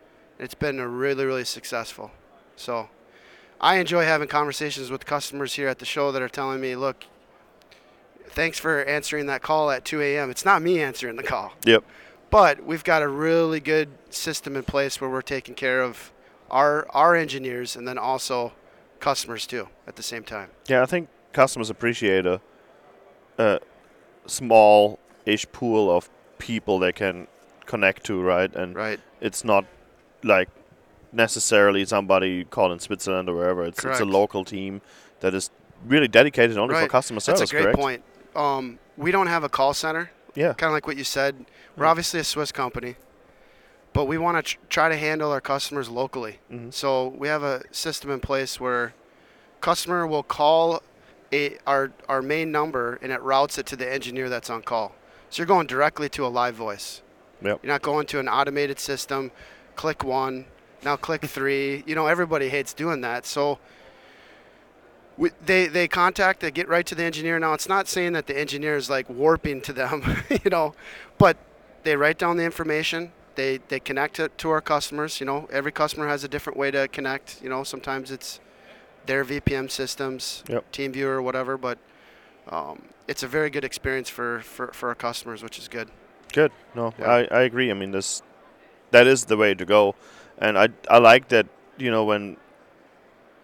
[0.42, 2.10] It's been a really, really successful.
[2.56, 2.88] So
[3.60, 7.04] I enjoy having conversations with customers here at the show that are telling me, look,
[8.26, 10.30] thanks for answering that call at 2 a.m.
[10.30, 11.52] It's not me answering the call.
[11.64, 11.84] Yep.
[12.30, 16.10] But we've got a really good system in place where we're taking care of
[16.50, 18.52] our our engineers and then also
[18.98, 20.50] customers too at the same time.
[20.66, 22.40] Yeah, I think customers appreciate a,
[23.38, 23.60] a
[24.26, 27.28] small-ish pool of people they can
[27.64, 28.52] connect to, right?
[28.56, 28.98] And Right.
[29.20, 29.66] it's not
[30.24, 30.48] like
[31.12, 33.64] necessarily somebody called in Switzerland or wherever.
[33.64, 34.80] It's it's a local team
[35.20, 35.50] that is
[35.86, 37.40] really dedicated only for customer service.
[37.40, 37.78] That's a great correct?
[37.78, 38.02] point.
[38.34, 40.10] Um, we don't have a call center.
[40.34, 40.54] Yeah.
[40.54, 41.44] Kind of like what you said.
[41.76, 41.90] We're Mm.
[41.90, 42.96] obviously a Swiss company,
[43.92, 46.38] but we want to tr- try to handle our customers locally.
[46.50, 46.72] Mhm.
[46.72, 48.94] So we have a system in place where
[49.60, 50.82] customer will call
[51.32, 54.94] a, our our main number and it routes it to the engineer that's on call.
[55.30, 57.02] So you're going directly to a live voice.
[57.42, 57.60] Yep.
[57.62, 59.30] You're not going to an automated system.
[59.76, 60.46] Click one,
[60.84, 61.82] now click three.
[61.86, 63.26] You know everybody hates doing that.
[63.26, 63.58] So
[65.16, 67.38] we, they they contact, they get right to the engineer.
[67.38, 70.02] Now it's not saying that the engineer is like warping to them,
[70.44, 70.74] you know,
[71.18, 71.36] but
[71.82, 73.12] they write down the information.
[73.34, 75.20] They they connect it to our customers.
[75.20, 77.42] You know, every customer has a different way to connect.
[77.42, 78.40] You know, sometimes it's
[79.06, 80.70] their VPN systems, Yep.
[80.72, 81.56] TeamViewer, or whatever.
[81.56, 81.78] But
[82.48, 85.88] um, it's a very good experience for, for, for our customers, which is good.
[86.32, 86.52] Good.
[86.74, 87.10] No, Yeah.
[87.10, 87.70] I, I agree.
[87.70, 88.22] I mean, this
[88.92, 89.94] that is the way to go,
[90.38, 91.46] and I I like that
[91.78, 92.36] you know when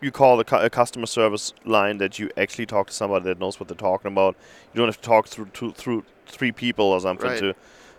[0.01, 3.39] you call the cu- a customer service line that you actually talk to somebody that
[3.41, 4.37] knows what they're talking about.
[4.73, 7.41] You don't have to talk through two, through three people or something Right.
[7.41, 7.55] to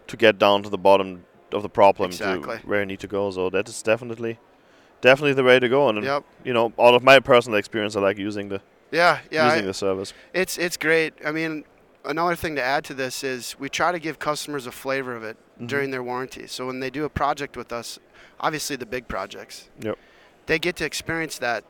[0.08, 2.58] to get down to the bottom of the problem Exactly.
[2.60, 3.32] to where you need to go.
[3.32, 4.39] So that is definitely
[5.02, 5.89] definitely the way to go.
[5.89, 6.24] And Yep.
[6.45, 9.45] you know, out of my personal experience, I like using the Yeah, yeah.
[9.47, 10.14] using I- the service.
[10.34, 11.14] It's it's great.
[11.26, 11.66] I mean,
[12.10, 15.24] another thing to add to this is we try to give customers a flavor of
[15.24, 15.68] it Mhm.
[15.68, 16.47] during their warranty.
[16.47, 17.99] So when they do a project with us,
[18.39, 19.97] obviously the big projects, Yep.
[20.47, 21.64] they get to experience that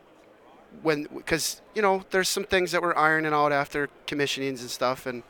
[0.82, 5.06] when because you know there's some things that we're ironing out after commissionings and stuff,
[5.06, 5.24] and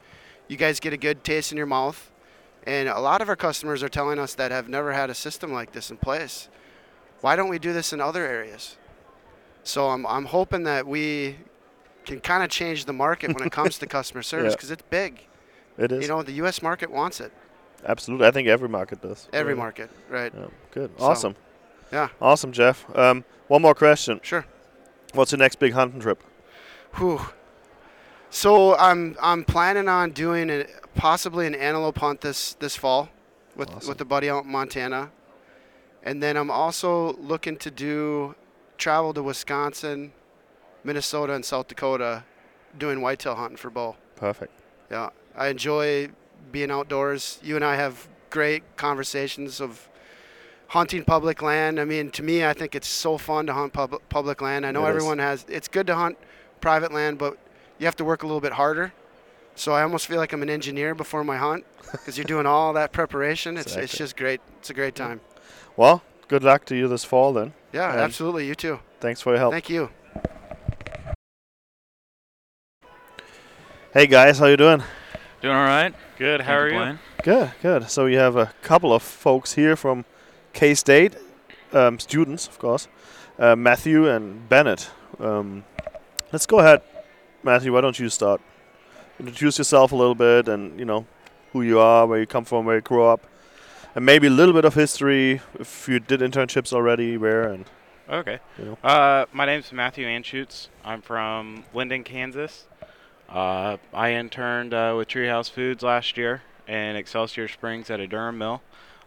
[0.48, 2.12] you guys get a good taste in your mouth.
[2.66, 5.52] And a lot of our customers are telling us that have never had a system
[5.54, 6.50] like this in place.
[7.22, 8.78] Why don't we do this in other areas?
[9.64, 11.38] So I'm I'm hoping that we
[12.10, 14.56] can kind of change the market when it comes to customer service Yeah.
[14.58, 15.26] because it's big.
[15.78, 16.62] It is You know, the U.S.
[16.62, 17.32] market wants it.
[17.86, 18.28] absolutely.
[18.28, 19.28] I think every market does.
[19.32, 19.64] Every Really.
[19.64, 20.34] market, right?
[20.36, 20.92] Yeah, good.
[20.98, 21.36] So- Awesome.
[21.92, 22.10] Yeah.
[22.22, 22.86] Awesome, Jeff.
[22.96, 24.20] Um, one more question.
[24.24, 24.46] Sure.
[25.14, 26.24] What's your next big hunting trip?
[26.96, 27.20] Whew.
[28.30, 33.10] So I'm I'm planning on doing a, possibly an antelope hunt this this fall
[33.56, 33.90] with Awesome.
[33.90, 35.10] with a buddy out in Montana,
[36.04, 38.36] and then I'm also looking to do
[38.78, 40.12] travel to Wisconsin,
[40.84, 42.24] Minnesota, and South Dakota,
[42.78, 43.96] doing whitetail hunting for bow.
[44.16, 44.52] Perfect.
[44.92, 46.10] Yeah, I enjoy
[46.52, 47.40] being outdoors.
[47.44, 49.88] You and I have great conversations of
[50.68, 51.80] hunting public land.
[51.80, 54.66] I mean, to me, I think it's so fun to hunt pub- public land.
[54.66, 54.96] I know It is.
[54.96, 55.46] everyone has.
[55.50, 56.18] It's good to hunt
[56.62, 57.38] private land, but
[57.78, 58.94] you have to work a little bit harder.
[59.56, 62.72] So I almost feel like I'm an engineer before my hunt because you're doing all
[62.74, 63.58] that preparation.
[63.58, 64.40] It's it's just great.
[64.60, 65.20] It's a great time.
[65.76, 67.54] Well, good luck to you this fall then.
[67.74, 68.48] Yeah, And absolutely.
[68.48, 68.80] You too.
[69.02, 69.52] Thanks for your help.
[69.54, 69.90] Thank you.
[73.92, 74.84] Hey guys, how you doing?
[75.42, 75.96] Doing all right.
[76.20, 76.42] Good.
[76.42, 76.74] How Can't are you?
[76.74, 77.00] complain.
[77.24, 77.90] Good, good.
[77.90, 80.06] So you have a couple of folks here from
[80.54, 81.16] K-State,
[81.74, 82.88] um, students, of course,
[83.40, 84.92] uh, Matthew and Bennett.
[85.20, 85.64] Um,
[86.32, 86.84] let's go ahead,
[87.42, 87.74] Matthew.
[87.74, 88.42] Why don't you start?
[89.20, 91.08] Introduce yourself a little bit, and you know
[91.52, 93.26] who you are, where you come from, where you grew up,
[93.96, 95.42] and maybe a little bit of history.
[95.60, 97.66] If you did internships already, where and
[98.08, 98.40] Okay.
[98.58, 98.78] You know.
[98.84, 100.68] Uh, my name's Matthew Anschutz.
[100.86, 102.66] I'm from Lyndon, Kansas.
[103.30, 108.38] Uh, I interned uh, with Treehouse Foods last year in Excelsior Springs at a durum
[108.38, 108.62] mill.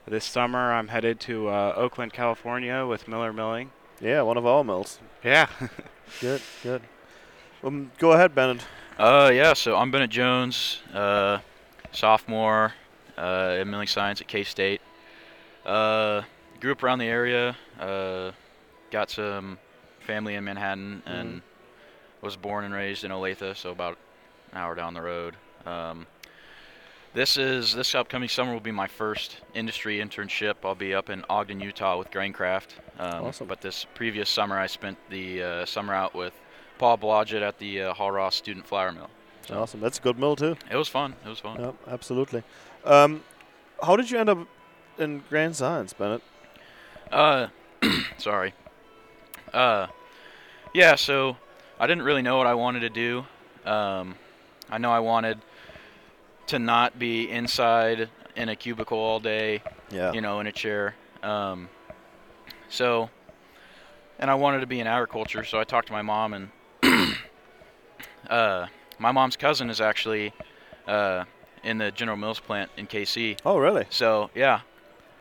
[0.07, 3.71] This summer, I'm headed to uh, Oakland, California with Miller Milling.
[4.01, 5.01] Yeah, one of our mills.
[5.25, 5.49] Yeah.
[6.21, 6.83] Good, good.
[7.65, 8.67] Um, go ahead, Bennett.
[8.99, 11.39] Uh, yeah, so I'm Bennett Jones, uh,
[11.91, 12.75] sophomore
[13.17, 14.83] uh, in milling science at K State.
[15.65, 16.21] Uh,
[16.61, 18.33] grew up around the area, uh,
[18.91, 19.59] got some
[20.01, 21.41] family in Manhattan, and
[22.21, 23.97] was born and raised in Olathe, so about
[24.53, 25.37] an hour down the road.
[25.67, 26.07] Um,
[27.15, 30.55] this is this upcoming summer will be my first industry internship.
[30.65, 32.69] I'll be up in Ogden, Utah, with Graincraft.
[32.99, 33.47] Um, Awesome.
[33.47, 36.33] But this previous summer, I spent the uh, summer out with
[36.79, 39.11] Paul Blodgett at the uh, Hal Ross Student Flour Mill.
[39.47, 39.81] So Awesome.
[39.81, 40.57] That's a good mill too.
[40.71, 41.15] it was fun.
[41.25, 41.61] It was fun.
[41.61, 42.43] Yeah, absolutely.
[42.85, 43.23] Um,
[43.83, 44.39] how did you end up
[44.99, 46.23] in grain science, Bennett?
[47.11, 47.49] Uh,
[48.19, 48.55] sorry.
[49.53, 49.89] Uh,
[50.73, 50.95] yeah.
[50.95, 51.37] So
[51.79, 53.25] I didn't really know what I wanted to do.
[53.71, 54.15] Um,
[54.73, 55.39] I know I wanted
[56.47, 60.13] to not be inside in a cubicle all day, Yeah.
[60.15, 60.95] you know, in a chair.
[61.23, 61.69] Um,
[62.71, 63.11] so,
[64.19, 66.49] and I wanted to be in agriculture, so I talked to my mom, and
[68.31, 68.67] uh,
[68.99, 70.33] my mom's cousin is actually
[70.87, 71.25] uh,
[71.63, 73.41] in the General Mills plant in KC.
[73.45, 73.85] Oh, really?
[73.91, 74.61] So yeah,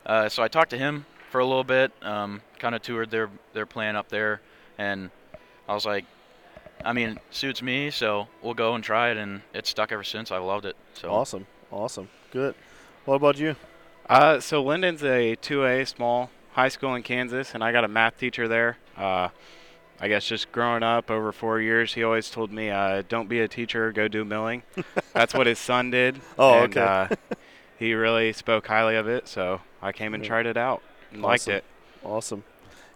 [0.06, 3.30] uh, so I talked to him for a little bit, um, kind of toured their
[3.52, 4.40] their plant up there,
[4.78, 5.10] and
[5.68, 6.06] I was like,
[6.84, 10.32] I mean, suits me, so we'll go and try it, and it's stuck ever since.
[10.32, 10.76] I loved it.
[10.94, 11.48] So Awesome.
[11.72, 12.10] Awesome.
[12.32, 12.56] Good.
[13.06, 13.56] What about you?
[14.10, 18.18] Uh, so Lyndon's a 2A small high school in Kansas, and I got a math
[18.18, 18.78] teacher there.
[18.98, 19.30] Uh,
[20.00, 23.40] I guess just growing up over four years, he always told me, uh, "Don't be
[23.40, 24.64] a teacher, go do milling."
[25.14, 26.20] That's what his son did.
[26.38, 26.84] Oh, and, okay.
[27.14, 27.16] Uh,
[27.78, 30.28] he really spoke highly of it, so I came and Yeah.
[30.28, 31.64] tried it out and liked it.
[32.04, 32.44] Awesome.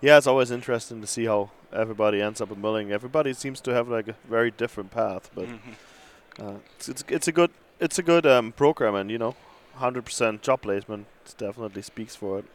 [0.01, 2.91] Yeah, it's always interesting to see how everybody ends up in milling.
[2.91, 5.59] Everybody seems to have like a very different path, but Mhm.
[6.39, 9.35] uh, it's, it's it's a good it's a good um, program, and you know,
[9.75, 12.45] hundred percent job placement definitely speaks for it.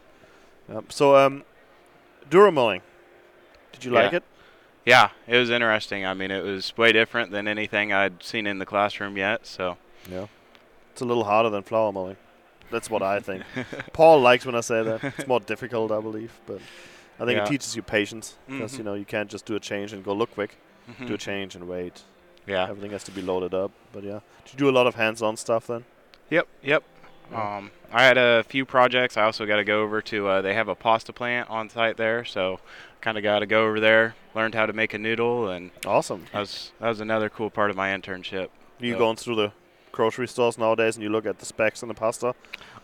[0.73, 0.93] Yep.
[0.93, 1.45] So, um,
[2.31, 2.83] Durum milling,
[3.73, 4.23] did you like it?
[4.87, 6.07] Yeah, it was interesting.
[6.07, 9.47] I mean, it was way different than anything I'd seen in the classroom yet.
[9.47, 9.77] So
[10.11, 10.27] Yeah.
[10.93, 12.17] It's a little harder than flour milling.
[12.71, 13.43] That's what I think.
[13.93, 15.05] Paul likes when I say that.
[15.05, 16.61] It's more difficult, I believe, but
[17.21, 17.45] I think Yeah.
[17.45, 18.79] it teaches you patience because Mhm.
[18.79, 20.57] you know you can't just do a change and go look quick.
[21.07, 22.03] Do a change and wait.
[22.47, 22.65] yeah.
[22.69, 23.71] Everything has to be loaded up.
[23.93, 25.85] But yeah, did you do a lot of hands-on stuff then?
[26.31, 26.83] Yep, yep.
[27.31, 27.57] Yeah.
[27.59, 29.17] Um, I had a few projects.
[29.17, 30.27] I also got to go over to.
[30.27, 32.59] Uh, they have a pasta plant on site there, so
[33.01, 36.27] kind of got to go over there, learned how to make a noodle, and Awesome.
[36.33, 38.49] that was that was another cool part of my internship.
[38.81, 38.99] You Yeah.
[38.99, 39.53] going through the
[39.93, 42.35] grocery stores nowadays and you look at the specs on the pasta?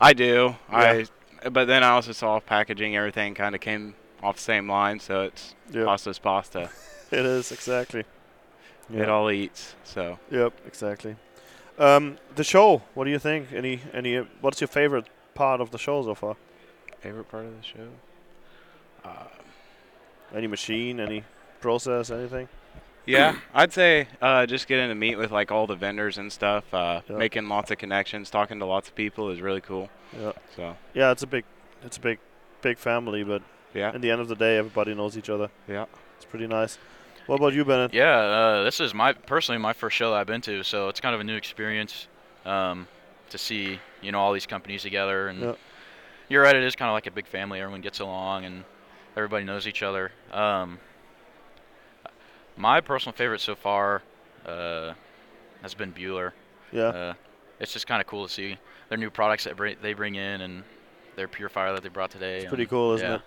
[0.01, 0.57] I do.
[0.71, 1.03] Yeah.
[1.45, 2.95] I, but then I also saw packaging.
[2.97, 6.71] Everything kind of came off the same line, so it's Yeah, pasta's pasta.
[7.11, 8.05] it is exactly.
[8.93, 9.75] It all eats.
[9.85, 11.17] So Yep, exactly.
[11.79, 12.83] Um, the show.
[12.95, 13.53] What do you think?
[13.53, 14.17] Any any?
[14.17, 16.37] uh, What's your favorite part of the show so far?
[17.01, 17.89] favorite part of the show.
[19.05, 19.27] Uh,
[20.35, 20.99] Any machine?
[21.01, 21.25] Any
[21.61, 22.11] process?
[22.11, 22.49] Anything?
[23.05, 26.73] Yeah, I'd say uh, just getting to meet with like all the vendors and stuff,
[26.75, 27.17] uh, Yeah.
[27.19, 29.89] making lots of connections, talking to lots of people is really cool.
[30.19, 30.33] Yeah.
[30.57, 31.45] So Yeah, it's a big,
[31.85, 32.19] it's a big,
[32.63, 33.43] big family, but
[33.77, 35.51] yeah, at the end of the day, everybody knows each other.
[35.69, 35.85] yeah.
[36.17, 36.79] It's pretty nice.
[37.27, 37.93] What about you, Bennett?
[37.93, 41.01] Yeah, uh, this is my personally my first show that I've been to, so it's
[41.01, 42.07] kind of a new experience
[42.45, 42.89] um,
[43.31, 45.29] to see you know all these companies together.
[45.29, 45.55] And Yeah.
[46.29, 47.61] you're right, it is kind of like a big family.
[47.61, 48.65] Everyone gets along and
[49.17, 50.13] everybody knows each other.
[50.33, 50.79] Um,
[52.57, 54.03] my personal favorite so far
[54.47, 54.95] uh,
[55.63, 56.33] has been Bühler.
[56.73, 56.83] Yeah.
[56.89, 57.15] Uh,
[57.61, 58.57] it's just kind of cool to see
[58.89, 60.63] their new products that bring, they bring in and
[61.17, 62.39] their purifier that they brought today.
[62.39, 63.17] It's pretty cool, isn't yeah.
[63.17, 63.23] it?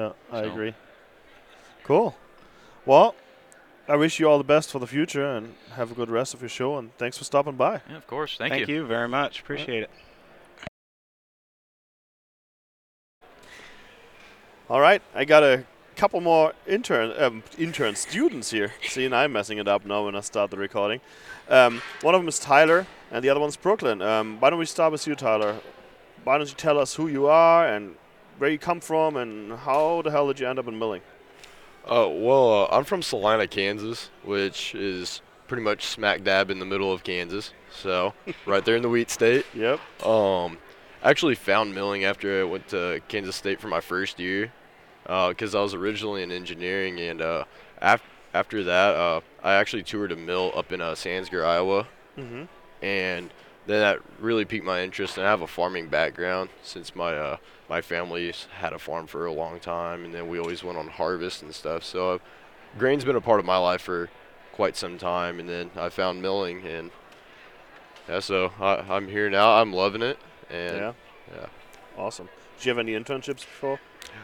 [0.00, 0.74] Yeah, I So- agree.
[1.84, 2.16] Cool.
[2.86, 3.14] Well,
[3.86, 6.40] I wish you all the best for the future and have a good rest of
[6.40, 6.78] your show.
[6.78, 7.82] And thanks for stopping by.
[7.86, 8.38] Yeah, of course.
[8.38, 9.40] Thank, Thank you very much.
[9.40, 9.90] Appreciate it.
[14.70, 18.72] All right, I got a couple more intern um, intern students here.
[18.88, 21.02] See, and I'm messing it up now when I start the recording.
[21.50, 24.00] Um, one of them is Tyler, and the other one's Brooklyn.
[24.00, 25.60] Um, why don't we start with you, Tyler?
[26.24, 27.96] Why don't you tell us who you are and
[28.40, 31.02] where you come from and how the hell did you end up in milling?
[31.86, 36.64] Oh, well, uh, I'm from Salina, Kansas, which is pretty much smack dab in the
[36.64, 37.52] middle of Kansas.
[37.70, 38.14] So,
[38.46, 39.44] right there in the wheat state.
[39.54, 39.78] Yep.
[40.06, 40.56] Um,
[41.02, 44.52] I actually found milling after I went to Kansas State for my first year,
[45.04, 47.44] because I was originally in engineering, and uh,
[47.82, 51.86] af- after that, uh, I actually toured a mill up in uh, Sandsger, Iowa,
[52.18, 52.84] Mm-hmm.
[52.84, 53.30] and
[53.66, 55.16] that really piqued my interest.
[55.18, 57.36] And I have a farming background since my uh,
[57.68, 60.88] my family's had a farm for a long time, and then we always went on
[60.88, 61.84] harvest and stuff.
[61.84, 62.18] So uh,
[62.78, 64.10] grain's been a part of my life for
[64.52, 66.90] quite some time, and then I found milling, and
[68.08, 69.60] yeah, so I, I'm here now.
[69.60, 70.18] I'm loving it,
[70.50, 70.92] and Yeah.
[71.34, 71.46] yeah.
[71.96, 72.28] Awesome.
[72.58, 73.80] Did you have any internships before?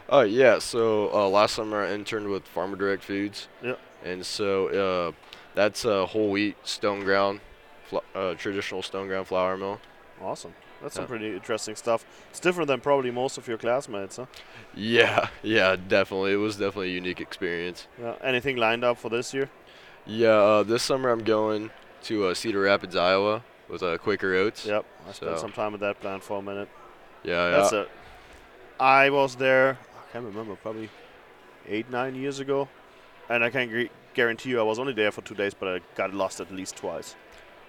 [0.09, 3.49] Oh yeah, so uh, last summer I interned with Farmer Direct Foods.
[3.62, 3.78] Yep.
[4.05, 5.12] And so uh,
[5.55, 7.41] that's a whole wheat stone ground,
[7.89, 9.80] fl- uh, traditional stone ground flour mill.
[10.22, 10.55] Awesome.
[10.82, 12.05] That's some pretty interesting stuff.
[12.30, 14.26] It's different than probably most of your classmates, huh?
[14.74, 16.32] Yeah, yeah, definitely.
[16.32, 17.87] It was definitely a unique experience.
[18.01, 18.14] Yeah.
[18.22, 19.49] Anything lined up for this year?
[20.05, 21.70] Yeah, uh, this summer I'm going
[22.05, 24.66] to uh, Cedar Rapids, Iowa, with uh, Quaker Oats.
[24.66, 24.84] Yep.
[25.09, 26.68] I spent some time at that plant for a minute.
[27.24, 27.80] Yeah, That's yeah.
[27.82, 27.91] it.
[28.78, 29.78] I was there.
[29.97, 30.57] I can't remember.
[30.57, 30.91] Probably
[31.66, 32.68] eight, nine years ago,
[33.30, 35.80] and I can gu- guarantee you, I was only there for two days, but I
[35.97, 37.16] got lost at least twice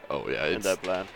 [0.09, 1.07] Oh yeah, in it's that plant.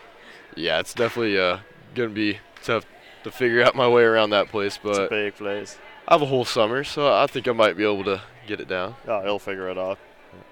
[0.56, 1.58] yeah, it's definitely uh,
[1.94, 2.84] gonna be tough
[3.24, 5.78] to figure out my way around that place, but It's a but big place.
[6.08, 8.68] I have a whole summer, so I think I might be able to get it
[8.68, 8.96] down.
[9.06, 9.98] Yeah, you'll figure it out.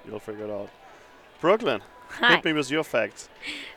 [0.07, 0.69] You'll figure it out.
[1.41, 1.81] Brooklyn,
[2.19, 2.35] Hi.
[2.35, 3.27] hit me with your facts.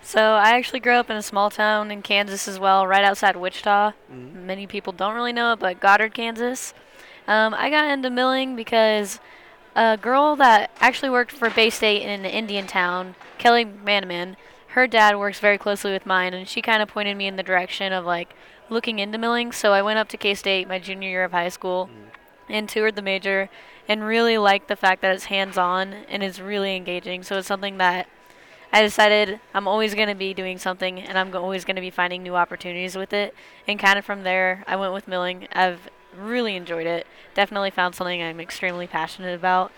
[0.02, 3.36] So I actually grew up in a small town in Kansas as well, right outside
[3.36, 3.92] Wichita.
[4.12, 4.34] Mhm.
[4.44, 6.72] Many people don't really know it, but Goddard, Kansas.
[7.26, 9.18] Um, I got into milling because
[9.74, 14.36] a girl that actually worked for Bay State in an Indian town, Kelly Manaman,
[14.74, 17.44] her dad works very closely with mine, and she kind of pointed me in the
[17.44, 18.34] direction of like
[18.68, 19.52] looking into milling.
[19.52, 22.10] So I went up to K State my junior year of high school mm.
[22.48, 23.48] and toured the major,
[23.88, 27.22] and really liked the fact that it's hands-on and is really engaging.
[27.22, 28.08] So it's something that
[28.72, 31.90] I decided I'm always going to be doing something and I'm always going to be
[31.90, 33.32] finding new opportunities with it.
[33.68, 35.46] And kind of from there, I went with milling.
[35.52, 37.06] I've really enjoyed it.
[37.34, 39.70] Definitely found something I'm extremely passionate about.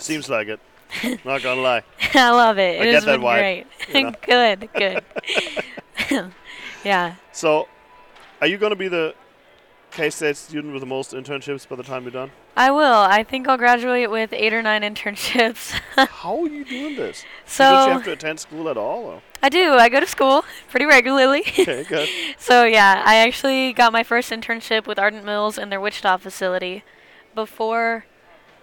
[0.00, 0.58] Seems like it.
[1.24, 1.82] Not gonna lie.
[2.14, 2.80] I love it.
[2.80, 3.66] I It get that vibe, great.
[3.94, 4.12] you know?
[4.22, 4.68] good,
[6.08, 6.32] good.
[6.84, 7.14] yeah.
[7.32, 7.68] So,
[8.40, 9.14] are you gonna be the
[9.90, 12.30] K-State student with the most internships by the time you're done?
[12.56, 12.82] I will.
[12.82, 15.72] I think I'll graduate with eight or nine internships.
[15.96, 17.24] How are you doing this?
[17.46, 19.04] So Don't you have to attend school at all?
[19.06, 19.22] Or?
[19.42, 19.74] I do.
[19.74, 21.40] I go to school pretty regularly.
[21.58, 22.08] Okay, good.
[22.38, 26.84] so yeah, I actually got my first internship with Ardent Mills in their Wichita facility.
[27.34, 28.04] Before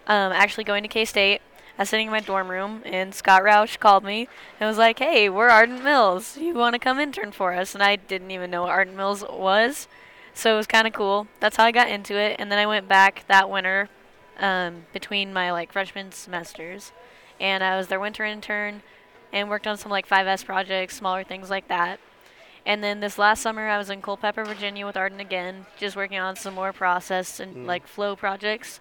[0.08, 1.42] um, actually going to K State,
[1.78, 4.28] I was sitting in my dorm room, and Scott Roush called me
[4.60, 6.38] and was like, "Hey, we're Ardent Mills.
[6.38, 9.24] You want to come intern for us?" And I didn't even know what Ardent Mills
[9.30, 9.88] was,
[10.34, 11.28] so it was kind of cool.
[11.40, 13.90] That's how I got into it, and then I went back that winter
[14.40, 16.92] um, between my like freshman semesters,
[17.40, 18.82] and I was their winter intern
[19.34, 22.00] and worked on some like 5S projects, smaller things like that.
[22.66, 26.18] And then this last summer, I was in Culpeper, Virginia with Ardent again, just working
[26.20, 27.66] on some more process and Mm.
[27.66, 28.80] like flow projects.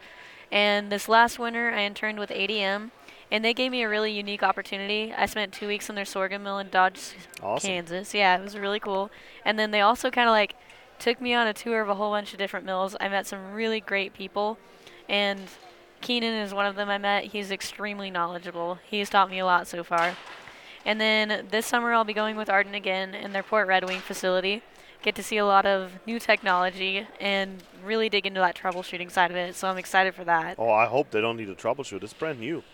[0.51, 2.91] And this last winter, I interned with ADM,
[3.31, 5.13] and they gave me a really unique opportunity.
[5.17, 7.69] I spent two weeks in their sorghum mill in Dodge, Awesome.
[7.69, 8.15] Kansas.
[8.15, 9.11] Yeah, it was really cool.
[9.45, 10.55] And then they also kind of like
[10.99, 12.97] took me on a tour of a whole bunch of different mills.
[13.01, 14.59] I met some really great people,
[15.09, 15.41] and
[16.01, 17.25] Keenan is one of them I met.
[17.25, 18.79] He's extremely knowledgeable.
[18.85, 20.17] He's taught me a lot so far.
[20.85, 23.99] And then this summer I'll be going with Ardent again in their Port Red Wing
[23.99, 24.63] facility.
[25.07, 29.31] Get to see a lot of new technology and really dig into that troubleshooting side
[29.31, 29.55] of it.
[29.55, 30.57] So I'm excited for that.
[30.59, 32.03] Oh, I hope they don't need to troubleshoot.
[32.03, 32.65] It's brand new.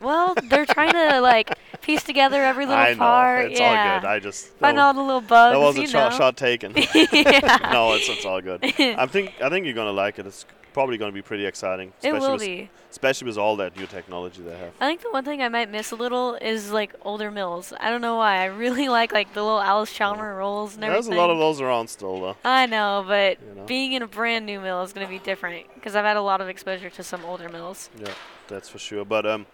[0.00, 2.98] Well, they're trying to like piece together every little I know.
[3.00, 3.50] part.
[3.50, 3.92] It's yeah.
[3.96, 4.06] all good.
[4.06, 5.52] I just find all the little bugs.
[5.52, 6.16] That was a you shot, know.
[6.18, 6.72] shot taken.
[7.70, 8.64] No, it's it's all good.
[8.64, 10.26] I think I think you're gonna like it.
[10.26, 10.46] It's
[10.78, 11.88] probably gonna be pretty exciting.
[12.02, 12.70] It especially will with, be.
[12.88, 14.72] Especially with all that new technology they have.
[14.80, 17.72] I think the one thing I might miss a little is like older mills.
[17.80, 18.42] I don't know why.
[18.42, 21.10] I really like like the little Allis-Chalmer rolls and There's everything.
[21.10, 22.36] There's a lot of those around still, though.
[22.44, 23.64] I know, but You know?
[23.66, 26.22] being in a brand new mill is going to be different because I've had a
[26.22, 27.90] lot of exposure to some older mills.
[27.98, 28.14] Yeah,
[28.46, 29.04] that's for sure.
[29.04, 29.46] But um,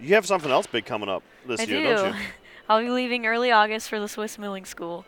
[0.00, 1.96] you have something else big coming up this I year, do.
[1.96, 2.20] don't you?
[2.70, 5.04] I'll be leaving early August for the Swiss Milling School.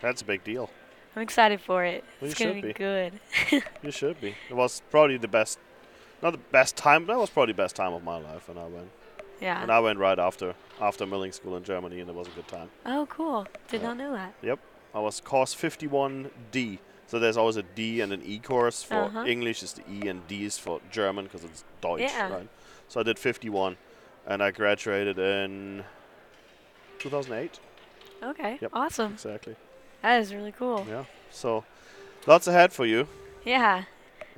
[0.00, 0.70] That's a big deal.
[1.16, 2.04] I'm excited for it.
[2.20, 3.60] Well, it's you going to should be be.
[3.60, 3.64] good.
[3.82, 4.34] You should be.
[4.50, 5.58] It was probably the best,
[6.22, 7.06] not the best time.
[7.06, 8.90] That was probably the best time of my life when I went.
[9.40, 9.62] Yeah.
[9.62, 12.48] And I went right after after milling school in Germany, and it was a good
[12.48, 12.70] time.
[12.86, 13.46] oh, cool.
[13.68, 13.88] Did Yeah.
[13.88, 14.34] not know that.
[14.42, 14.58] Yep.
[14.94, 16.78] I was course 51D.
[17.06, 18.82] So there's always a D and an E course.
[18.82, 19.24] For Uh-huh.
[19.26, 22.32] English is the E and D is for German because it's Deutsch, Yeah.
[22.32, 22.48] right?
[22.88, 23.76] So I did 51,
[24.26, 25.84] and I graduated in
[26.98, 27.60] 2008.
[28.22, 28.58] Okay.
[28.60, 28.70] Yep.
[28.72, 29.12] Awesome.
[29.12, 29.56] Exactly.
[30.04, 30.84] That is really cool.
[30.86, 31.04] Yeah.
[31.30, 31.64] So
[32.26, 33.08] lots ahead for you.
[33.42, 33.84] Yeah.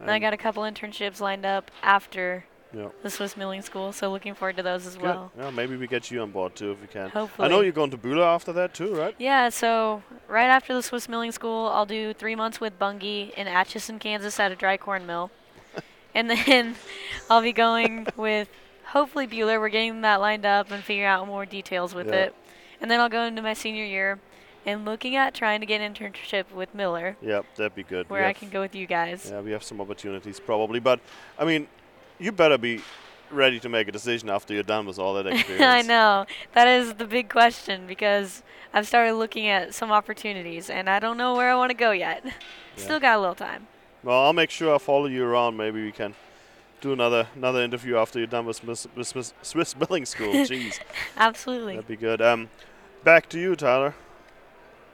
[0.01, 2.91] And I got a couple internships lined up after Yeah.
[3.03, 5.03] the Swiss Milling School, so looking forward to those as Good.
[5.05, 5.33] well.
[5.37, 7.09] Yeah, maybe we get you on board too if we can.
[7.11, 7.47] Hopefully.
[7.47, 9.17] I know you're going to Bühler after that too, right?
[9.19, 13.49] Yeah, so right after the Swiss Milling School, I'll do three months with Bunge in
[13.49, 15.33] Atchison, Kansas at a dry corn mill.
[16.15, 16.77] and then
[17.29, 18.49] I'll be going with
[18.85, 19.59] hopefully Bühler.
[19.59, 22.27] We're getting that lined up and figuring out more details with Yeah.
[22.27, 22.35] it.
[22.81, 24.21] And then I'll go into my senior year
[24.67, 28.11] and looking at trying to get an internship with Miller, Yep, that'd be good.
[28.11, 29.31] where We I have- can go with you guys.
[29.31, 31.01] Yeah, we have some opportunities probably, but
[31.39, 31.69] I mean,
[32.19, 32.83] you better be
[33.31, 35.65] ready to make a decision after you're done with all that experience.
[35.65, 36.27] I know.
[36.53, 38.43] That is the big question because
[38.75, 41.91] I've started looking at some opportunities and I don't know where I want to go
[41.93, 42.25] yet.
[42.77, 43.67] Still got a little time.
[44.03, 45.57] Well, I'll make sure I follow you around.
[45.57, 46.15] Maybe we can
[46.81, 50.33] do another another interview after you're done with Swiss, Swiss, Swiss Milling School.
[50.51, 50.79] Jeez,
[51.17, 51.75] Absolutely.
[51.75, 52.21] that'd be good.
[52.23, 52.49] Um,
[53.03, 53.95] back to you, Tyler.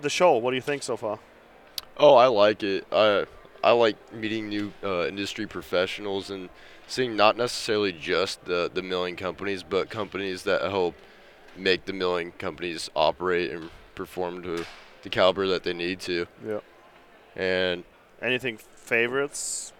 [0.02, 0.36] The show.
[0.36, 1.18] What do you think so far?
[1.96, 2.86] Oh, I like it.
[2.92, 3.24] I
[3.64, 6.48] I like meeting new uh, industry professionals and
[6.88, 10.94] seeing not necessarily just the the milling companies, but companies that help
[11.56, 14.64] make the milling companies operate and perform to
[15.02, 16.26] the caliber that they need to.
[16.46, 16.60] Yeah.
[17.36, 17.84] And
[18.20, 19.72] Anything favorites?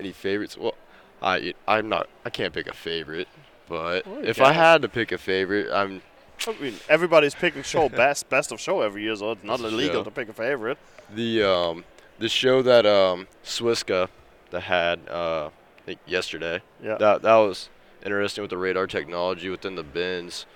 [0.00, 0.56] any favorites?
[0.56, 0.74] Well,
[1.20, 3.28] I I'm not I can't pick a favorite,
[3.68, 4.40] but Well, if.
[4.40, 6.00] I had to pick a favorite, I'm
[6.46, 10.04] I mean, everybody's picking show best best of show every year, so it's not illegal
[10.04, 10.78] to pick a favorite.
[11.14, 11.84] The um
[12.18, 14.08] the show that um Swisca
[14.50, 16.62] that had uh I think yesterday.
[16.82, 16.96] Yeah.
[16.98, 17.68] That that was
[18.04, 20.46] interesting with the radar technology within the bins,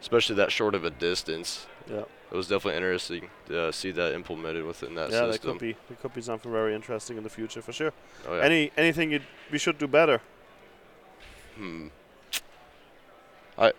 [0.00, 1.66] especially that short of a distance.
[1.90, 2.04] Yeah.
[2.30, 5.52] It was definitely interesting to uh, see that implemented within that yeah, system.
[5.52, 7.92] could be there could be something very interesting in the future for sure.
[8.26, 8.42] Oh, yeah.
[8.42, 9.20] Any anything you
[9.50, 10.20] we should do better?
[11.56, 11.88] Hmm.
[13.56, 13.72] I,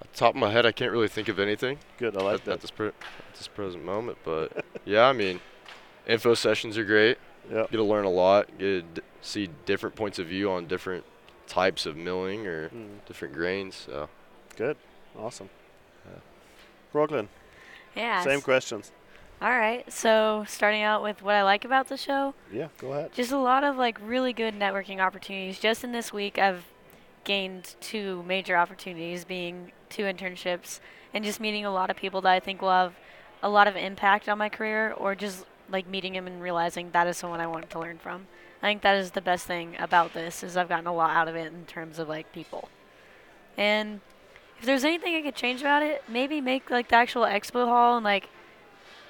[0.00, 1.78] at the top of my head, I can't really think of anything.
[1.98, 2.52] Good, I like at, that.
[2.54, 2.94] At this, pre- at
[3.34, 5.40] this present moment, but yeah, I mean,
[6.06, 7.18] info sessions are great.
[7.50, 7.62] Yeah.
[7.62, 8.46] Get to learn a lot.
[8.58, 11.04] Get to d- see different points of view on different
[11.46, 13.04] types of milling or Mm.
[13.06, 13.74] different grains.
[13.86, 14.08] So.
[14.56, 14.76] Good,
[15.18, 15.48] awesome.
[16.92, 17.28] Brooklyn.
[17.94, 18.22] Yeah.
[18.22, 18.92] Same questions.
[19.40, 19.90] All right.
[19.92, 23.12] So, starting out with what I like about the show, Yeah, go ahead.
[23.12, 25.58] just a lot of like really good networking opportunities.
[25.58, 26.64] Just in this week, I've
[27.24, 30.80] gained two major opportunities, being two internships,
[31.14, 32.94] and just meeting a lot of people that I think will have
[33.42, 37.06] a lot of impact on my career, or just like meeting them and realizing that
[37.06, 38.26] is someone I want to learn from.
[38.62, 41.28] I think that is the best thing about this is I've gotten a lot out
[41.28, 42.68] of it in terms of like people.
[43.56, 44.00] And
[44.58, 47.96] if there's anything I could change about it, maybe make like the actual expo hall
[47.96, 48.28] and like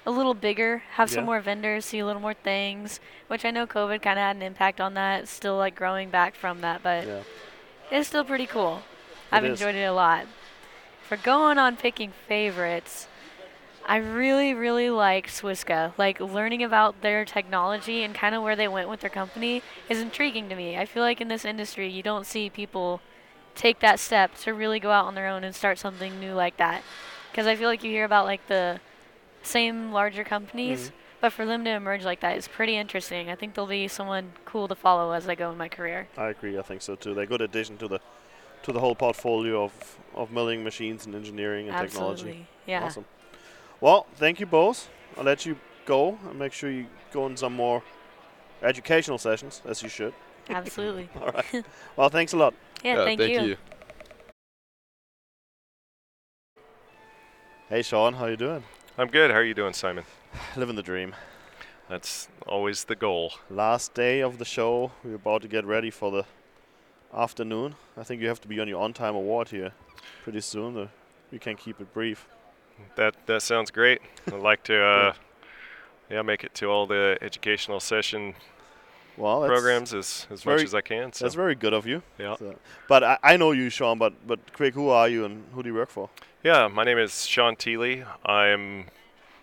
[0.04, 2.98] a little bigger, have some more vendors, see a little more things,
[3.28, 5.22] which I know COVID kind of had an impact on that.
[5.22, 7.22] It's still like growing back from that, but Yeah.
[7.90, 8.82] it's still pretty cool.
[9.30, 9.60] I've It is.
[9.60, 10.26] enjoyed it a lot.
[11.08, 13.08] For going on picking favorites,
[13.86, 15.92] I really, really like Swisca.
[15.96, 20.00] Like learning about their technology and kind of where they went with their company is
[20.00, 20.76] intriguing to me.
[20.76, 23.00] I feel like in this industry, you don't see people
[23.54, 26.58] take that step to really go out on their own and start something new like
[26.58, 26.82] that.
[27.30, 28.78] Because I feel like you hear about like the
[29.42, 30.92] same larger companies, Mhm.
[31.22, 33.30] but for them to emerge like that is pretty interesting.
[33.30, 36.08] I think they'll be someone cool to follow as I go in my career.
[36.18, 36.58] I agree.
[36.58, 37.14] I think so too.
[37.14, 38.00] They're a good addition to the
[38.62, 42.20] to the whole portfolio of, of milling machines and engineering and technology.
[42.20, 42.84] Absolutely, yeah.
[42.84, 43.04] Awesome.
[43.80, 44.88] Well, thank you both.
[45.16, 45.56] I'll let you
[45.86, 47.82] go and make sure you go in some more
[48.62, 50.12] educational sessions, as you should.
[50.48, 51.08] Absolutely.
[51.20, 51.64] All right.
[51.96, 52.54] Well, thanks a lot.
[52.82, 53.42] Yeah, Yeah, thank thank you.
[53.42, 53.56] you.
[57.68, 58.64] Hey, Sean, how you doing?
[58.96, 59.30] I'm good.
[59.30, 60.04] How are you doing, Simon?
[60.56, 61.14] Living the dream.
[61.88, 63.32] That's always the goal.
[63.50, 64.92] Last day of the show.
[65.04, 66.24] We're about to get ready for the
[67.14, 67.74] afternoon.
[67.96, 69.72] I think you have to be on your on-time award here
[70.22, 70.76] pretty soon.
[70.76, 70.86] Uh,
[71.30, 72.26] we can keep it brief.
[72.96, 74.00] That that sounds great.
[74.26, 75.12] I'd like to, uh,
[76.10, 78.34] yeah, make it to all the educational session
[79.16, 81.12] Well, programs as, as very- much as I can.
[81.12, 81.24] So.
[81.24, 82.02] That's very good of you.
[82.18, 82.36] Yeah.
[82.36, 82.56] So-
[82.88, 83.98] but I, I know you, Sean.
[83.98, 86.08] But but quick, who are you and who do you work for?
[86.44, 88.06] Yeah, my name is Sean Teeley.
[88.24, 88.84] I'm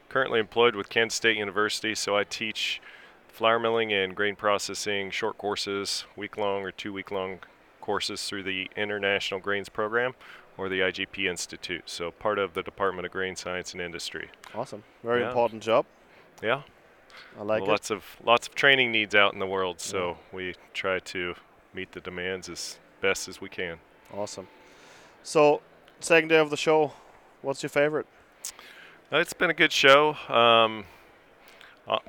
[0.08, 2.82] currently employed with Kansas State University, so I teach
[3.28, 7.40] flour milling and grain processing short courses, week long or two week long
[7.86, 10.16] courses through the International Grains Program
[10.58, 11.84] or the IGP Institute.
[11.86, 14.30] So part of the Department of Grain Science and Industry.
[14.56, 14.84] Awesome.
[15.04, 15.28] Very Yeah.
[15.28, 15.86] important job.
[16.42, 16.64] Yeah.
[17.40, 17.68] I like it.
[17.68, 21.36] lots of lots of training needs out in the world, so we try to
[21.74, 23.80] meet the demands as best as we can.
[24.14, 24.48] Awesome.
[25.24, 25.62] So,
[26.00, 26.94] second day of the show.
[27.42, 28.08] What's your favorite?
[29.14, 30.16] Uh, It's been a good show.
[30.28, 30.86] Um,
[31.88, 32.00] uh,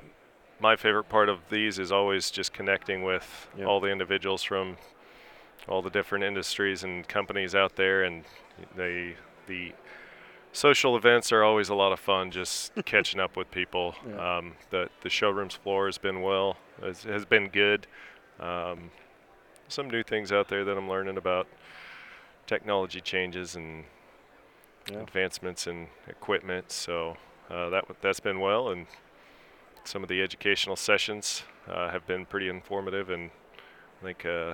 [0.59, 3.65] my favorite part of these is always just connecting with Yeah.
[3.65, 4.77] all the individuals from
[5.67, 8.23] all the different industries and companies out there, and
[8.75, 9.15] they
[9.47, 9.73] the
[10.53, 12.31] social events are always a lot of fun.
[12.31, 13.95] Just catching up with people.
[14.07, 14.37] Yeah.
[14.37, 17.87] Um, the the showrooms floor has been well, has, has been good.
[18.39, 18.91] Um,
[19.67, 21.47] some new things out there that I'm learning about
[22.45, 23.83] technology changes and
[24.89, 24.99] Yeah.
[25.01, 26.71] advancements in equipment.
[26.71, 27.17] So
[27.49, 28.87] uh, that w- that's been well, and
[29.83, 33.09] some of the educational sessions uh, have been pretty informative.
[33.09, 33.29] And
[34.01, 34.53] I think, uh,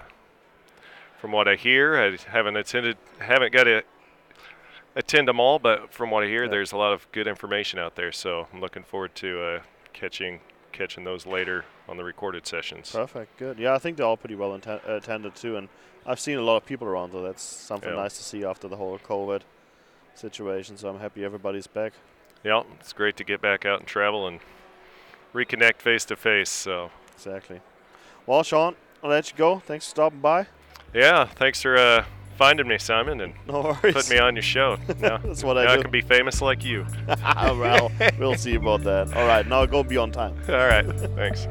[1.24, 3.82] from what I hear, I haven't attended, haven't got to
[4.94, 6.50] attend them all, but from what I hear, Yeah.
[6.50, 8.12] there's a lot of good information out there.
[8.12, 9.60] So I'm looking forward to uh,
[9.94, 10.42] catching
[10.74, 12.92] catching those later on the recorded sessions.
[12.92, 13.38] Perfect.
[13.38, 13.58] Good.
[13.58, 15.70] Yeah, I think they're all pretty well atten- attended too, and
[16.06, 17.96] I've seen a lot of people around, so that's something Yeah.
[18.02, 19.44] nice to see after the whole COVID
[20.16, 20.76] situation.
[20.76, 21.94] So I'm happy everybody's back.
[22.44, 24.42] Yeah, it's great to get back out and travel and
[25.34, 26.50] reconnect face to face.
[26.50, 27.62] So Exactly.
[28.26, 29.60] Well, Sean, I'll let you go.
[29.60, 30.48] Thanks for stopping by.
[30.94, 32.06] Yeah, thanks for uh,
[32.38, 34.78] finding me, Simon, and No putting me on your show.
[35.00, 35.82] Now, That's what I now do.
[35.84, 36.86] can be famous like you.
[37.08, 39.14] well, we'll see about that.
[39.14, 40.36] All right, now go be on time.
[40.50, 40.86] All right,
[41.16, 41.48] thanks.